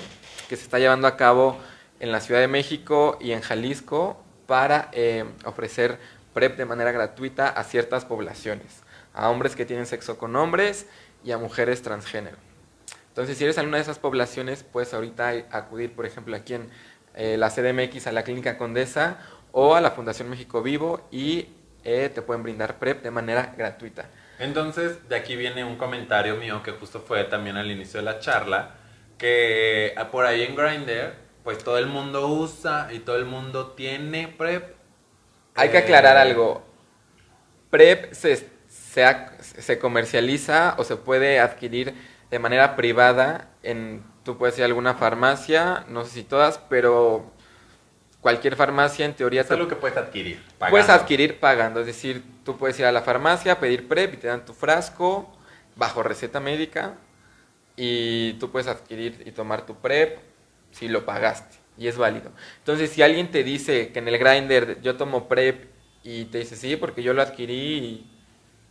que 0.49 0.57
se 0.57 0.63
está 0.65 0.79
llevando 0.79 1.09
a 1.09 1.17
cabo 1.17 1.59
en 2.01 2.13
la 2.13 2.21
Ciudad 2.21 2.41
de 2.41 2.49
México 2.49 3.17
y 3.21 3.33
en 3.33 3.41
Jalisco 3.41 4.23
para 4.47 4.91
eh, 4.93 5.25
ofrecer 5.47 5.99
PrEP 6.35 6.59
de 6.59 6.67
manera 6.67 6.93
gratuita 6.93 7.49
a 7.49 7.65
ciertas 7.65 8.05
poblaciones, 8.05 8.83
a 9.15 9.31
hombres 9.31 9.57
que 9.57 9.65
tienen 9.65 9.87
sexo 9.87 10.19
con 10.19 10.37
hombres 10.37 10.87
y 11.25 11.33
a 11.33 11.39
mujeres 11.39 11.81
transgénero. 11.81 12.37
Entonces, 13.15 13.39
si 13.39 13.45
eres 13.45 13.59
alguna 13.59 13.77
de 13.79 13.85
esas 13.85 13.99
poblaciones, 14.01 14.65
puedes 14.65 14.93
ahorita 14.93 15.29
acudir, 15.51 15.95
por 15.95 16.05
ejemplo, 16.05 16.35
aquí 16.37 16.55
en 16.55 16.71
eh, 17.15 17.37
la 17.39 17.49
CDMX 17.51 18.09
a 18.09 18.13
la 18.13 18.25
Clínica 18.25 18.59
Condesa 18.59 19.19
o 19.53 19.75
a 19.77 19.81
la 19.81 19.93
Fundación 19.93 20.29
México 20.29 20.63
Vivo 20.63 21.07
y 21.13 21.49
eh, 21.85 22.11
te 22.13 22.23
pueden 22.23 22.43
brindar 22.43 22.79
PrEP 22.79 23.03
de 23.03 23.11
manera 23.13 23.55
gratuita. 23.57 24.11
Entonces, 24.39 25.09
de 25.09 25.17
aquí 25.17 25.37
viene 25.37 25.65
un 25.65 25.77
comentario 25.77 26.37
mío 26.37 26.63
que 26.63 26.73
justo 26.73 27.01
fue 27.01 27.25
también 27.25 27.57
al 27.57 27.71
inicio 27.71 28.01
de 28.01 28.05
la 28.05 28.19
charla, 28.19 28.77
que 29.19 29.95
ah, 29.97 30.11
por 30.11 30.27
ahí 30.27 30.43
en 30.43 30.57
Grindr, 30.57 31.15
pues 31.45 31.63
todo 31.63 31.79
el 31.79 31.87
mundo 31.87 32.29
usa 32.29 32.89
y 32.93 33.01
todo 33.01 33.17
el 33.17 33.27
mundo 33.27 33.73
tiene 33.73 34.29
PrEP. 34.29 34.75
Hay 35.57 35.71
que 35.71 35.79
Eh, 35.79 35.79
aclarar 35.79 36.17
algo. 36.17 36.63
PrEP 37.71 38.13
se, 38.13 38.37
se, 38.69 39.07
se 39.41 39.79
comercializa 39.79 40.75
o 40.79 40.85
se 40.85 40.97
puede 40.97 41.41
adquirir 41.41 41.95
de 42.35 42.41
manera 42.41 42.75
privada 42.75 43.49
en, 43.63 44.03
tú 44.25 44.37
puedes 44.37 44.59
ir 44.59 44.65
a 44.65 44.67
alguna 44.67 44.95
farmacia, 44.95 45.85
no 45.89 46.05
sé 46.05 46.11
si 46.11 46.25
todas, 46.25 46.59
pero 46.59 47.31
cualquier 48.21 48.57
farmacia 48.57 49.07
en 49.07 49.15
teoría 49.15 49.43
Es 49.43 49.47
te 49.47 49.55
algo 49.55 49.69
que 49.69 49.77
puedes 49.77 49.97
adquirir. 49.97 50.43
puedes 50.69 50.89
adquirir 50.89 51.39
pagando. 51.39 51.79
Es 51.79 51.87
decir, 51.87 52.25
tú 52.45 52.57
puedes 52.59 52.77
ir 52.81 52.87
a 52.87 52.91
la 52.91 53.03
farmacia, 53.03 53.61
pedir 53.61 53.87
PrEP 53.87 54.15
y 54.15 54.17
te 54.17 54.27
dan 54.27 54.45
tu 54.45 54.53
frasco 54.53 55.31
bajo 55.77 56.03
receta 56.03 56.41
médica 56.41 56.95
y 57.77 58.33
tú 58.41 58.51
puedes 58.51 58.67
adquirir 58.67 59.23
y 59.25 59.31
tomar 59.31 59.65
tu 59.65 59.77
PrEP 59.77 60.19
si 60.73 60.89
lo 60.89 61.05
pagaste 61.07 61.59
y 61.79 61.87
es 61.87 61.97
válido. 61.97 62.33
Entonces, 62.59 62.91
si 62.91 63.03
alguien 63.03 63.31
te 63.31 63.45
dice 63.45 63.93
que 63.93 64.01
en 64.01 64.09
el 64.09 64.19
grinder 64.19 64.81
yo 64.83 64.97
tomo 64.97 65.29
PrEP 65.29 65.67
y 66.03 66.25
te 66.25 66.39
dice 66.39 66.57
sí, 66.57 66.75
porque 66.75 67.05
yo 67.05 67.15
lo 67.15 67.23
adquirí 67.23 67.55
y 67.79 68.11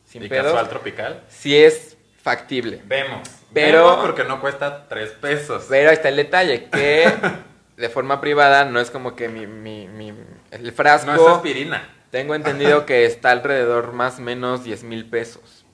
sin 0.03 0.21
¿Y 0.23 0.27
pedos, 0.27 0.47
casual 0.47 0.67
tropical? 0.67 1.23
si 1.29 1.55
es 1.55 1.95
factible. 2.21 2.81
Vemos. 2.85 3.42
Pero- 3.53 3.99
porque 4.01 4.23
no 4.23 4.39
cuesta 4.41 4.87
tres 4.87 5.11
pesos. 5.11 5.65
Pero 5.69 5.89
ahí 5.89 5.95
está 5.95 6.09
el 6.09 6.15
detalle, 6.15 6.65
que 6.65 7.11
de 7.77 7.89
forma 7.89 8.21
privada 8.21 8.65
no 8.65 8.79
es 8.79 8.91
como 8.91 9.15
que 9.15 9.29
mi, 9.29 9.47
mi, 9.47 9.87
mi- 9.87 10.13
el 10.51 10.71
frasco... 10.71 11.11
No 11.11 11.15
es 11.29 11.35
aspirina. 11.35 11.89
Tengo 12.11 12.35
entendido 12.35 12.85
que 12.85 13.05
está 13.05 13.31
alrededor 13.31 13.93
más 13.93 14.19
o 14.19 14.21
menos 14.21 14.63
10 14.63 14.83
mil 14.83 15.05
pesos. 15.09 15.65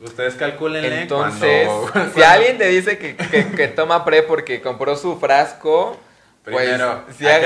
Ustedes 0.00 0.34
calculenle 0.36 1.02
Entonces, 1.02 1.68
cuando- 1.92 2.14
si 2.14 2.22
alguien 2.22 2.56
te 2.58 2.68
dice 2.68 2.98
que, 2.98 3.16
que- 3.16 3.50
que 3.50 3.68
toma 3.68 4.04
pre 4.04 4.22
porque 4.22 4.60
compró 4.60 4.96
su 4.96 5.18
frasco, 5.18 5.98
Primero, 6.44 7.02
pues 7.04 7.16
sí, 7.18 7.26
¿a 7.26 7.36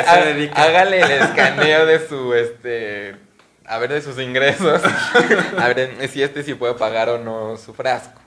hágale 0.55 1.01
el 1.01 1.11
escaneo 1.23 1.87
de 1.87 2.07
su, 2.07 2.35
este, 2.35 3.17
a 3.65 3.79
ver, 3.79 3.91
de 3.95 4.03
sus 4.03 4.19
ingresos. 4.21 4.81
A 5.59 5.67
ver 5.69 6.09
si 6.09 6.23
este 6.23 6.43
sí 6.45 6.55
puede 6.55 6.75
pagar 6.75 7.09
o 7.09 7.19
no 7.19 7.57
su 7.57 7.75
frasco. 7.75 8.21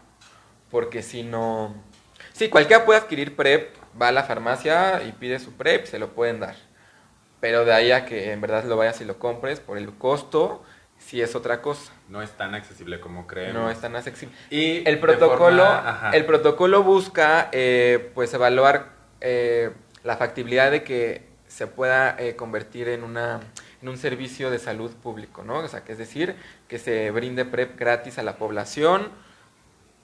Porque 0.76 1.02
si 1.04 1.24
no... 1.24 1.74
Sí, 2.34 2.50
cualquiera 2.50 2.84
puede 2.84 3.00
adquirir 3.00 3.34
PrEP, 3.38 3.74
va 4.00 4.10
a 4.10 4.12
la 4.12 4.24
farmacia 4.24 5.02
y 5.08 5.14
pide 5.14 5.40
su 5.40 5.54
PrEP, 5.54 5.86
se 5.86 6.00
lo 6.00 6.10
pueden 6.10 6.42
dar. 6.42 6.56
Pero 7.40 7.64
de 7.64 7.72
ahí 7.72 7.94
a 7.94 8.06
que 8.06 8.34
en 8.34 8.42
verdad 8.42 8.66
lo 8.66 8.76
vayas 8.76 9.00
y 9.00 9.06
lo 9.06 9.18
compres 9.18 9.62
por 9.62 9.78
el 9.78 9.94
costo, 9.94 10.62
sí 10.98 11.22
es 11.22 11.34
otra 11.34 11.62
cosa. 11.62 11.94
No 12.10 12.22
es 12.22 12.32
tan 12.32 12.56
accesible 12.56 13.00
como 13.00 13.26
creemos. 13.26 13.54
No 13.54 13.72
es 13.72 13.80
tan 13.80 13.96
accesible. 13.96 14.36
Y 14.50 14.86
El 14.86 15.00
protocolo, 15.00 15.64
forma- 15.64 16.12
el 16.12 16.26
protocolo 16.26 16.84
busca 16.84 17.48
eh, 17.54 18.12
pues 18.14 18.34
evaluar 18.34 18.90
eh, 19.22 19.72
la 20.04 20.18
factibilidad 20.18 20.72
de 20.72 20.84
que 20.84 21.26
se 21.48 21.68
pueda 21.68 22.18
eh, 22.20 22.36
convertir 22.36 22.90
en 22.90 23.06
una 23.06 23.40
en 23.82 23.88
un 23.88 23.98
servicio 23.98 24.52
de 24.52 24.60
salud 24.60 24.92
público, 24.92 25.42
¿no? 25.46 25.60
O 25.60 25.68
sea, 25.70 25.86
que 25.86 25.94
es 25.94 25.98
decir, 25.98 26.36
que 26.68 26.80
se 26.80 27.12
brinde 27.12 27.46
PrEP 27.46 27.80
gratis 27.80 28.18
a 28.18 28.24
la 28.24 28.36
población 28.36 29.24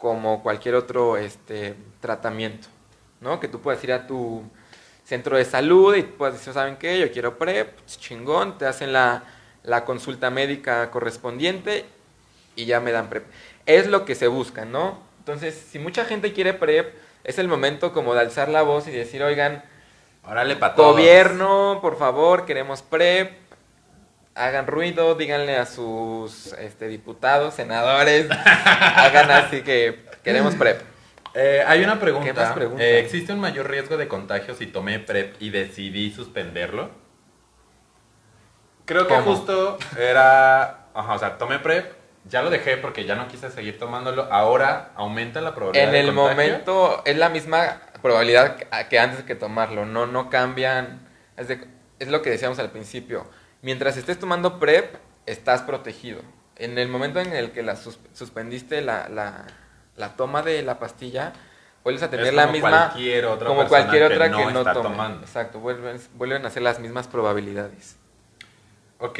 como 0.02 0.42
cualquier 0.42 0.74
otro 0.74 1.16
este 1.16 1.76
tratamiento, 2.00 2.68
¿no? 3.20 3.40
Que 3.40 3.48
tú 3.48 3.62
puedas 3.62 3.84
ir 3.84 3.94
a 3.94 4.08
tu 4.08 4.42
centro 5.06 5.38
de 5.38 5.46
salud 5.46 5.96
y 5.96 6.02
puedas 6.02 6.34
decir, 6.34 6.54
¿saben 6.54 6.78
qué? 6.78 7.00
Yo 7.00 7.12
quiero 7.12 7.38
PrEP, 7.38 7.76
pues, 7.76 8.00
chingón, 8.00 8.58
te 8.58 8.66
hacen 8.66 8.94
la, 8.94 9.24
la 9.62 9.86
consulta 9.86 10.32
médica 10.32 10.90
correspondiente 10.90 11.86
y 12.56 12.66
ya 12.66 12.80
me 12.80 12.92
dan 12.92 13.10
PrEP. 13.10 13.26
Es 13.68 13.86
lo 13.86 14.04
que 14.04 14.16
se 14.16 14.28
busca, 14.28 14.66
¿no? 14.66 14.98
Entonces, 15.20 15.68
si 15.70 15.78
mucha 15.78 16.04
gente 16.06 16.34
quiere 16.34 16.56
PrEP, 16.56 16.96
es 17.24 17.38
el 17.38 17.48
momento 17.48 17.94
como 17.94 18.16
de 18.16 18.22
alzar 18.22 18.50
la 18.50 18.64
voz 18.64 18.88
y 18.88 18.92
decir, 18.92 19.22
oigan, 19.22 19.64
Órale, 20.28 20.56
para 20.56 20.76
gobierno, 20.76 21.80
por 21.82 21.98
favor, 21.98 22.46
queremos 22.46 22.84
PrEP, 22.84 23.34
hagan 24.36 24.68
ruido, 24.68 25.16
díganle 25.16 25.58
a 25.58 25.66
sus 25.66 26.54
este, 26.54 26.88
diputados, 26.88 27.54
senadores, 27.56 28.28
hagan 28.66 29.32
así 29.32 29.62
que 29.62 30.06
queremos 30.24 30.56
PrEP. 30.56 30.82
Eh, 31.34 31.64
hay 31.66 31.84
una 31.84 31.94
¿Qué 31.94 32.00
pregunta. 32.00 32.56
Eh, 32.80 33.00
¿Existe 33.00 33.32
un 33.34 33.40
mayor 33.40 33.70
riesgo 33.70 33.96
de 33.98 34.08
contagio 34.08 34.54
si 34.54 34.68
tomé 34.68 35.00
PrEP 35.00 35.36
y 35.42 35.50
decidí 35.50 36.12
suspenderlo? 36.12 36.92
Creo 38.86 39.08
que 39.08 39.14
¿Cómo? 39.14 39.36
justo 39.36 39.78
era... 39.98 40.88
Ajá, 40.94 41.14
o 41.14 41.20
sea, 41.20 41.38
tomé 41.38 41.60
PrEP, 41.60 41.94
ya 42.26 42.42
lo 42.42 42.50
dejé 42.50 42.76
porque 42.76 43.06
ya 43.06 43.16
no 43.16 43.30
quise 43.30 43.50
seguir 43.50 43.80
tomándolo. 43.80 44.28
Ahora 44.30 44.92
aumenta 44.96 45.40
la 45.40 45.56
probabilidad 45.56 45.86
En 45.88 45.92
de 45.94 46.00
el 46.02 46.06
contagio. 46.14 46.32
momento 46.44 47.02
es 47.06 47.16
la 47.16 47.30
misma 47.30 47.78
probabilidad 48.02 48.58
que- 48.58 48.68
que 48.90 49.00
antes 49.00 49.24
que 49.24 49.36
tomarlo, 49.36 49.86
no, 49.86 50.08
no 50.08 50.30
cambian, 50.30 51.08
es, 51.38 51.48
de- 51.48 51.66
es 52.00 52.10
lo 52.10 52.22
que 52.22 52.30
decíamos 52.30 52.60
al 52.60 52.72
principio, 52.72 53.26
mientras 53.62 53.98
estés 53.98 54.20
tomando 54.20 54.60
PrEP, 54.60 54.96
estás 55.26 55.62
protegido. 55.62 56.22
En 56.58 56.78
el 56.78 56.88
momento 56.90 57.20
en 57.20 57.34
el 57.34 57.52
que 57.52 57.64
la 57.64 57.76
sus- 57.76 58.00
suspendiste 58.14 58.82
la, 58.82 59.10
la, 59.10 59.46
la 59.96 60.16
toma 60.16 60.42
de 60.44 60.62
la 60.64 60.80
pastilla, 60.80 61.34
vuelves 61.84 62.04
a 62.04 62.10
tener 62.10 62.28
Es 62.28 62.34
la 62.34 62.44
como 62.44 62.54
misma 62.54 62.70
cualquier 62.90 63.26
otra 63.26 63.48
como 63.48 63.68
cualquier 63.68 64.04
otra 64.04 64.28
no 64.30 64.38
que 64.38 64.46
no 64.54 64.60
está 64.60 64.74
toma. 64.74 64.90
tomando. 64.90 65.26
Exacto, 65.26 65.60
vuelven, 65.60 66.00
vuelven 66.16 66.46
a 66.46 66.50
ser 66.50 66.62
las 66.62 66.80
mismas 66.80 67.08
probabilidades. 67.08 67.98
Ok. 69.00 69.20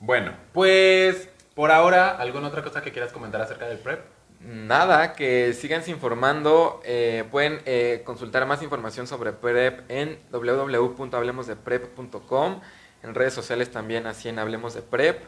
Bueno, 0.00 0.32
pues 0.52 1.28
por 1.54 1.70
ahora, 1.70 2.16
¿alguna 2.16 2.48
otra 2.48 2.62
cosa 2.64 2.82
que 2.82 2.90
quieras 2.90 3.12
comentar 3.12 3.40
acerca 3.40 3.66
del 3.66 3.78
PrEP? 3.78 4.00
Nada, 4.40 5.12
que 5.12 5.52
sigan 5.52 5.82
informando. 5.86 6.80
eh, 6.84 7.22
pueden 7.30 7.60
eh, 7.64 8.02
consultar 8.04 8.44
más 8.46 8.60
información 8.62 9.06
sobre 9.06 9.32
PrEP 9.32 9.88
en 9.88 10.18
www.hablemosdeprep.com. 10.32 12.60
En 13.02 13.14
redes 13.14 13.34
sociales 13.34 13.70
también, 13.70 14.06
así 14.06 14.28
en 14.28 14.38
Hablemos 14.38 14.74
de 14.74 14.82
PrEP. 14.82 15.22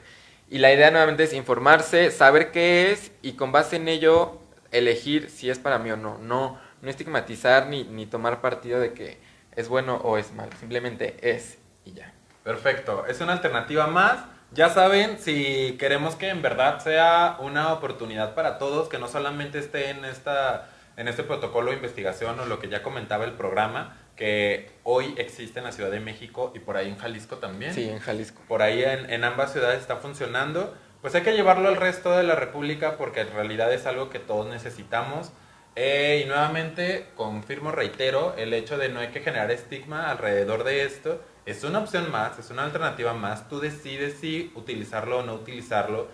Y 0.51 0.59
la 0.59 0.73
idea 0.73 0.91
nuevamente 0.91 1.25
es 1.25 1.33
informarse, 1.33 2.11
saber 2.11 2.51
qué 2.53 2.93
es 2.93 3.13
y 3.23 3.33
con 3.33 3.51
base 3.51 3.77
en 3.77 3.89
ello 3.89 4.39
elegir 4.71 5.31
si 5.31 5.51
es 5.51 5.59
para 5.59 5.79
mí 5.79 5.91
o 5.91 5.97
no. 5.97 6.19
No, 6.19 6.59
no 6.83 6.91
estigmatizar 6.91 7.67
ni, 7.67 7.85
ni 7.85 8.07
tomar 8.07 8.41
partido 8.41 8.79
de 8.81 8.93
que 8.93 9.19
es 9.53 9.69
bueno 9.69 9.97
o 9.97 10.19
es 10.19 10.33
malo. 10.33 10.53
Simplemente 10.61 11.17
es 11.23 11.59
y 11.85 11.93
ya. 11.93 12.13
Perfecto, 12.43 13.07
es 13.07 13.21
una 13.21 13.33
alternativa 13.33 13.87
más. 13.87 14.25
Ya 14.53 14.69
saben, 14.69 15.19
si 15.19 15.77
queremos 15.81 16.15
que 16.15 16.29
en 16.29 16.43
verdad 16.43 16.79
sea 16.79 17.39
una 17.41 17.73
oportunidad 17.73 18.35
para 18.35 18.59
todos, 18.59 18.89
que 18.89 18.99
no 18.99 19.09
solamente 19.09 19.59
esté 19.59 19.91
en, 19.91 20.05
esta, 20.05 20.69
en 20.97 21.09
este 21.09 21.25
protocolo 21.25 21.71
de 21.71 21.77
investigación 21.77 22.39
o 22.39 22.47
lo 22.47 22.61
que 22.61 22.69
ya 22.69 22.83
comentaba 22.83 23.25
el 23.25 23.33
programa, 23.33 23.97
que 24.17 24.71
hoy 24.85 25.15
existe 25.19 25.59
en 25.59 25.65
la 25.65 25.73
Ciudad 25.73 25.91
de 25.91 26.01
México 26.01 26.53
y 26.55 26.61
por 26.61 26.77
ahí 26.77 26.89
en 26.89 26.97
Jalisco 26.97 27.37
también. 27.37 27.75
Sí, 27.75 27.89
en 27.89 27.99
Jalisco. 27.99 28.41
Por 28.49 28.63
ahí 28.63 28.83
en, 28.83 29.11
en 29.11 29.25
ambas 29.25 29.53
ciudades 29.53 29.81
está 29.81 29.97
funcionando. 29.97 30.75
Pues 31.01 31.15
hay 31.15 31.23
que 31.23 31.33
llevarlo 31.33 31.69
al 31.69 31.77
resto 31.77 32.17
de 32.17 32.23
la 32.23 32.35
República 32.35 32.97
porque 32.97 33.21
en 33.21 33.33
realidad 33.33 33.73
es 33.73 33.87
algo 33.87 34.11
que 34.11 34.19
todos 34.19 34.47
necesitamos. 34.47 35.33
Eh, 35.77 36.23
y 36.25 36.29
nuevamente 36.29 37.09
confirmo, 37.17 37.73
reitero, 37.73 38.35
el 38.37 38.55
hecho 38.55 38.79
de 38.79 38.89
no 38.89 39.01
hay 39.01 39.09
que 39.09 39.21
generar 39.21 39.51
estigma 39.51 40.11
alrededor 40.11 40.65
de 40.65 40.85
esto. 40.85 41.21
Es 41.47 41.65
una 41.65 41.81
opción 41.81 42.11
más, 42.11 42.39
es 42.39 42.51
una 42.51 42.65
alternativa 42.65 43.13
más. 43.13 43.49
Tú 43.49 43.61
decides 43.61 44.19
si 44.21 44.53
utilizarlo 44.55 45.19
o 45.19 45.23
no 45.23 45.35
utilizarlo. 45.35 46.09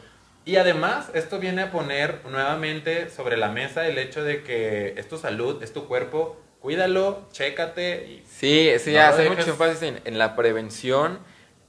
Y 0.47 0.57
además, 0.57 1.11
esto 1.15 1.39
viene 1.39 1.63
a 1.63 1.71
poner 1.71 2.23
nuevamente 2.29 3.11
sobre 3.11 3.37
la 3.37 3.51
mesa 3.51 3.87
el 3.87 3.99
hecho 3.99 4.25
de 4.25 4.43
que 4.43 4.95
es 4.97 5.09
tu 5.09 5.19
salud, 5.19 5.63
es 5.63 5.73
tu 5.73 5.87
cuerpo. 5.87 6.41
Cuídalo, 6.61 7.27
chécate 7.33 8.07
y 8.07 8.25
Sí, 8.29 8.71
sí, 8.79 8.93
No 8.93 9.01
hace 9.01 9.29
mucho 9.29 9.51
énfasis 9.51 9.83
en, 9.83 10.01
en 10.05 10.19
la 10.19 10.37
prevención, 10.37 11.19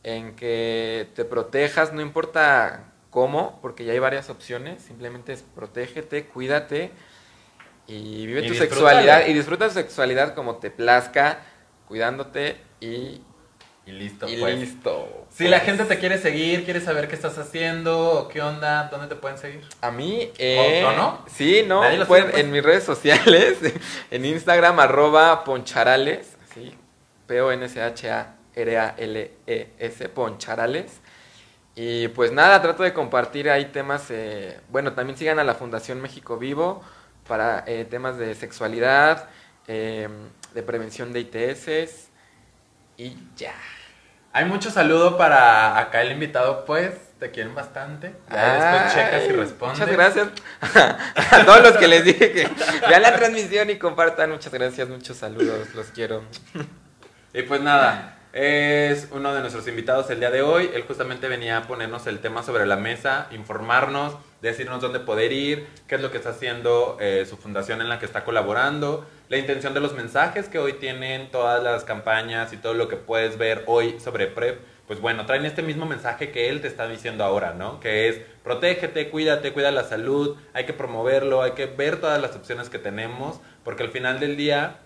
en 0.03 0.35
que 0.35 1.07
te 1.15 1.23
protejas, 1.23 1.93
no 1.93 2.01
importa 2.01 2.91
cómo, 3.09 3.59
porque 3.61 3.85
ya 3.85 3.93
hay 3.93 3.99
varias 3.99 4.29
opciones, 4.29 4.81
simplemente 4.81 5.33
es 5.33 5.43
protégete, 5.43 6.25
cuídate 6.25 6.91
y 7.87 8.25
vive 8.25 8.45
Y 8.45 8.47
tu 8.47 8.53
sexualidad 8.55 9.27
y 9.27 9.33
disfruta 9.33 9.67
tu 9.67 9.73
sexualidad 9.73 10.33
como 10.33 10.57
te 10.57 10.71
plazca, 10.71 11.39
cuidándote 11.87 12.57
y, 12.79 13.21
y 13.85 13.91
listo. 13.91 14.27
y 14.29 14.37
pues. 14.37 14.57
listo. 14.59 15.25
Si 15.31 15.47
la 15.47 15.59
gente 15.61 15.85
te 15.85 15.97
quiere 15.97 16.17
seguir, 16.17 16.65
quiere 16.65 16.81
saber 16.81 17.07
qué 17.07 17.15
estás 17.15 17.37
haciendo, 17.37 18.29
qué 18.31 18.41
onda, 18.41 18.89
¿dónde 18.91 19.07
te 19.07 19.15
pueden 19.15 19.37
seguir? 19.37 19.61
A 19.81 19.89
mí, 19.91 20.29
eh, 20.37 20.83
¿O- 20.85 20.89
o 20.89 20.91
no? 20.95 21.25
Sí, 21.27 21.63
no, 21.67 21.79
pueden- 21.79 22.05
sabe, 22.07 22.23
pues. 22.31 22.35
en 22.43 22.51
mis 22.51 22.63
redes 22.63 22.83
sociales, 22.83 23.57
en 24.11 24.25
Instagram, 24.25 24.79
arroba 24.79 25.43
poncharales, 25.43 26.35
así, 26.49 26.75
P-O-N-C-H-A-R-A-L-E-S, 28.71 30.09
poncharales. 30.09 30.99
Y 31.75 32.09
pues 32.09 32.31
nada, 32.33 32.61
trato 32.61 32.83
de 32.83 32.93
compartir 32.93 33.49
ahí 33.49 33.65
temas, 33.65 34.05
eh, 34.09 34.59
bueno, 34.69 34.93
también 34.93 35.17
sigan 35.17 35.39
a 35.39 35.43
la 35.43 35.55
Fundación 35.55 36.01
México 36.01 36.37
Vivo 36.37 36.83
para 37.27 37.63
eh, 37.65 37.85
temas 37.89 38.17
de 38.17 38.35
sexualidad, 38.35 39.29
eh, 39.67 40.09
de 40.53 40.63
prevención 40.63 41.13
de 41.13 41.21
ITS 41.21 42.09
y 43.01 43.17
ya. 43.35 43.55
Hay 44.31 44.45
mucho 44.45 44.69
saludo 44.69 45.17
para 45.17 45.77
acá 45.79 46.01
el 46.03 46.11
invitado, 46.11 46.65
pues, 46.65 46.93
te 47.19 47.31
quieren 47.31 47.55
bastante. 47.55 48.13
Ya 48.31 48.53
después 48.53 48.93
checas 48.93 49.23
y 49.27 49.31
respondes. 49.31 49.79
Muchas 49.79 49.91
gracias 49.91 50.27
a 51.31 51.45
todos 51.45 51.61
los 51.63 51.77
que 51.77 51.87
les 51.87 52.05
dije 52.05 52.31
que 52.31 52.47
vean 52.87 53.01
la 53.01 53.15
transmisión 53.15 53.69
y 53.71 53.77
compartan. 53.77 54.29
Muchas 54.29 54.53
gracias, 54.53 54.87
muchos 54.87 55.17
saludos, 55.17 55.73
los 55.73 55.87
quiero. 55.87 56.23
Y 57.33 57.41
pues 57.43 57.61
nada, 57.61 58.17
es 58.33 59.07
uno 59.11 59.33
de 59.33 59.41
nuestros 59.41 59.67
invitados 59.67 60.09
el 60.11 60.19
día 60.19 60.29
de 60.29 60.43
hoy. 60.43 60.69
Él 60.73 60.83
justamente 60.87 61.27
venía 61.27 61.57
a 61.57 61.61
ponernos 61.63 62.05
el 62.07 62.19
tema 62.19 62.43
sobre 62.43 62.65
la 62.65 62.75
mesa, 62.75 63.27
informarnos, 63.31 64.15
decirnos 64.41 64.81
dónde 64.81 64.99
poder 64.99 65.31
ir, 65.31 65.67
qué 65.87 65.95
es 65.95 66.01
lo 66.01 66.11
que 66.11 66.17
está 66.17 66.31
haciendo 66.31 66.97
eh, 66.99 67.25
su 67.29 67.37
fundación 67.37 67.81
en 67.81 67.89
la 67.89 67.99
que 67.99 68.05
está 68.05 68.23
colaborando, 68.23 69.07
la 69.29 69.37
intención 69.37 69.73
de 69.73 69.79
los 69.79 69.93
mensajes 69.93 70.49
que 70.49 70.59
hoy 70.59 70.73
tienen 70.73 71.29
todas 71.31 71.61
las 71.63 71.83
campañas 71.83 72.51
y 72.53 72.57
todo 72.57 72.73
lo 72.73 72.87
que 72.87 72.97
puedes 72.97 73.37
ver 73.37 73.63
hoy 73.67 73.99
sobre 73.99 74.27
PrEP. 74.27 74.59
Pues 74.87 74.99
bueno, 74.99 75.25
traen 75.25 75.45
este 75.45 75.61
mismo 75.61 75.85
mensaje 75.85 76.31
que 76.31 76.49
él 76.49 76.59
te 76.59 76.67
está 76.67 76.87
diciendo 76.87 77.23
ahora, 77.23 77.53
¿no? 77.53 77.79
Que 77.79 78.09
es 78.09 78.19
protégete, 78.43 79.09
cuídate, 79.09 79.53
cuida 79.53 79.71
la 79.71 79.85
salud, 79.85 80.35
hay 80.53 80.65
que 80.65 80.73
promoverlo, 80.73 81.43
hay 81.43 81.51
que 81.51 81.67
ver 81.67 82.01
todas 82.01 82.21
las 82.21 82.35
opciones 82.35 82.69
que 82.69 82.77
tenemos, 82.77 83.39
porque 83.63 83.83
al 83.83 83.89
final 83.89 84.19
del 84.19 84.35
día 84.35 84.79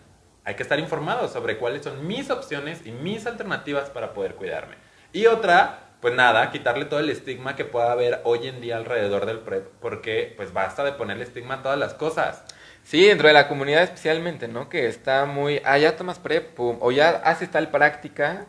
hay 0.44 0.54
que 0.54 0.63
estar 0.63 0.78
informados 0.78 1.34
sobre 1.34 1.58
cuáles 1.58 1.84
son 1.84 2.06
mis 2.06 2.30
opciones 2.30 2.86
y 2.86 2.91
mis 2.91 3.26
alternativas 3.26 3.89
para 3.89 4.13
poder 4.13 4.36
cuidarme. 4.36 4.76
Y 5.12 5.26
otra, 5.26 5.85
pues 6.06 6.13
nada, 6.13 6.52
quitarle 6.52 6.86
todo 6.86 7.00
el 7.00 7.10
estigma 7.10 7.56
que 7.56 7.65
pueda 7.65 7.91
haber 7.91 8.22
hoy 8.26 8.48
en 8.48 8.62
día 8.62 8.78
alrededor 8.78 9.26
del 9.26 9.39
PrEP, 9.39 9.65
porque 9.82 10.36
pues 10.38 10.54
basta 10.54 10.84
de 10.84 10.91
ponerle 10.91 11.24
estigma 11.24 11.56
a 11.56 11.63
todas 11.63 11.80
las 11.80 11.96
cosas. 11.96 12.44
Sí, 12.84 13.08
dentro 13.08 13.28
de 13.28 13.34
la 13.34 13.48
comunidad 13.48 13.82
especialmente, 13.82 14.48
¿no? 14.48 14.70
Que 14.70 14.86
está 14.86 15.26
muy, 15.26 15.63
ah, 15.65 15.80
ya 15.80 15.96
tomas 15.98 16.20
PrEP, 16.20 16.54
pum, 16.54 16.78
o 16.80 16.91
ya 16.91 17.10
haces 17.10 17.50
tal 17.50 17.72
práctica, 17.72 18.46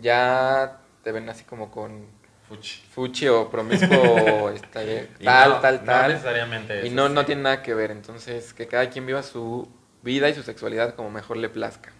ya 0.00 0.78
te 1.02 1.12
ven 1.12 1.28
así 1.28 1.44
como 1.44 1.70
con 1.70 2.06
Fuchi. 2.48 2.80
fuchi 2.90 3.28
o 3.28 3.50
promiscuo, 3.50 4.48
está 4.54 4.80
bien, 4.80 5.10
Y 5.20 5.24
tal, 5.26 5.50
no- 5.50 5.60
tal, 5.60 5.80
no 5.80 5.84
tal. 5.84 6.10
necesariamente 6.12 6.80
y 6.84 6.86
eso, 6.86 6.96
no, 6.96 7.08
sí. 7.08 7.12
no 7.12 7.26
tiene 7.26 7.42
nada 7.42 7.62
que 7.62 7.74
ver, 7.74 7.90
entonces 7.90 8.54
que 8.54 8.66
cada 8.66 8.88
quien 8.88 9.04
viva 9.04 9.22
su 9.22 9.68
vida 10.00 10.30
y 10.30 10.34
su 10.34 10.42
sexualidad 10.42 10.94
como 10.94 11.10
mejor 11.10 11.36
le 11.36 11.50
plazca. 11.50 11.92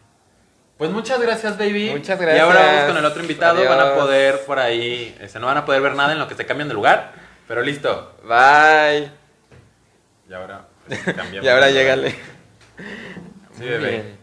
Pues 0.78 0.90
muchas 0.90 1.20
gracias, 1.20 1.56
baby. 1.56 1.90
Muchas 1.90 2.20
Y 2.20 2.24
ahora 2.24 2.34
gracias. 2.34 2.66
vamos 2.66 2.86
con 2.88 2.96
el 2.98 3.04
otro 3.04 3.22
invitado. 3.22 3.64
Van 3.68 3.80
a 3.80 3.94
poder 3.94 4.44
por 4.44 4.58
ahí, 4.58 5.16
este, 5.20 5.38
no 5.38 5.46
van 5.46 5.56
a 5.58 5.64
poder 5.64 5.80
ver 5.80 5.94
nada 5.94 6.12
en 6.12 6.18
lo 6.18 6.26
que 6.26 6.34
se 6.34 6.44
cambian 6.46 6.68
de 6.68 6.74
lugar, 6.74 7.12
pero 7.46 7.62
listo. 7.62 8.16
Bye. 8.24 9.10
Y 10.28 10.32
ahora 10.34 10.66
pues, 10.86 11.00
cambiamos 11.04 11.44
Y 11.44 11.48
ahora 11.48 11.70
llégale. 11.70 12.10
Sí, 13.56 13.64
bebé. 13.64 13.90
bien. 13.90 14.18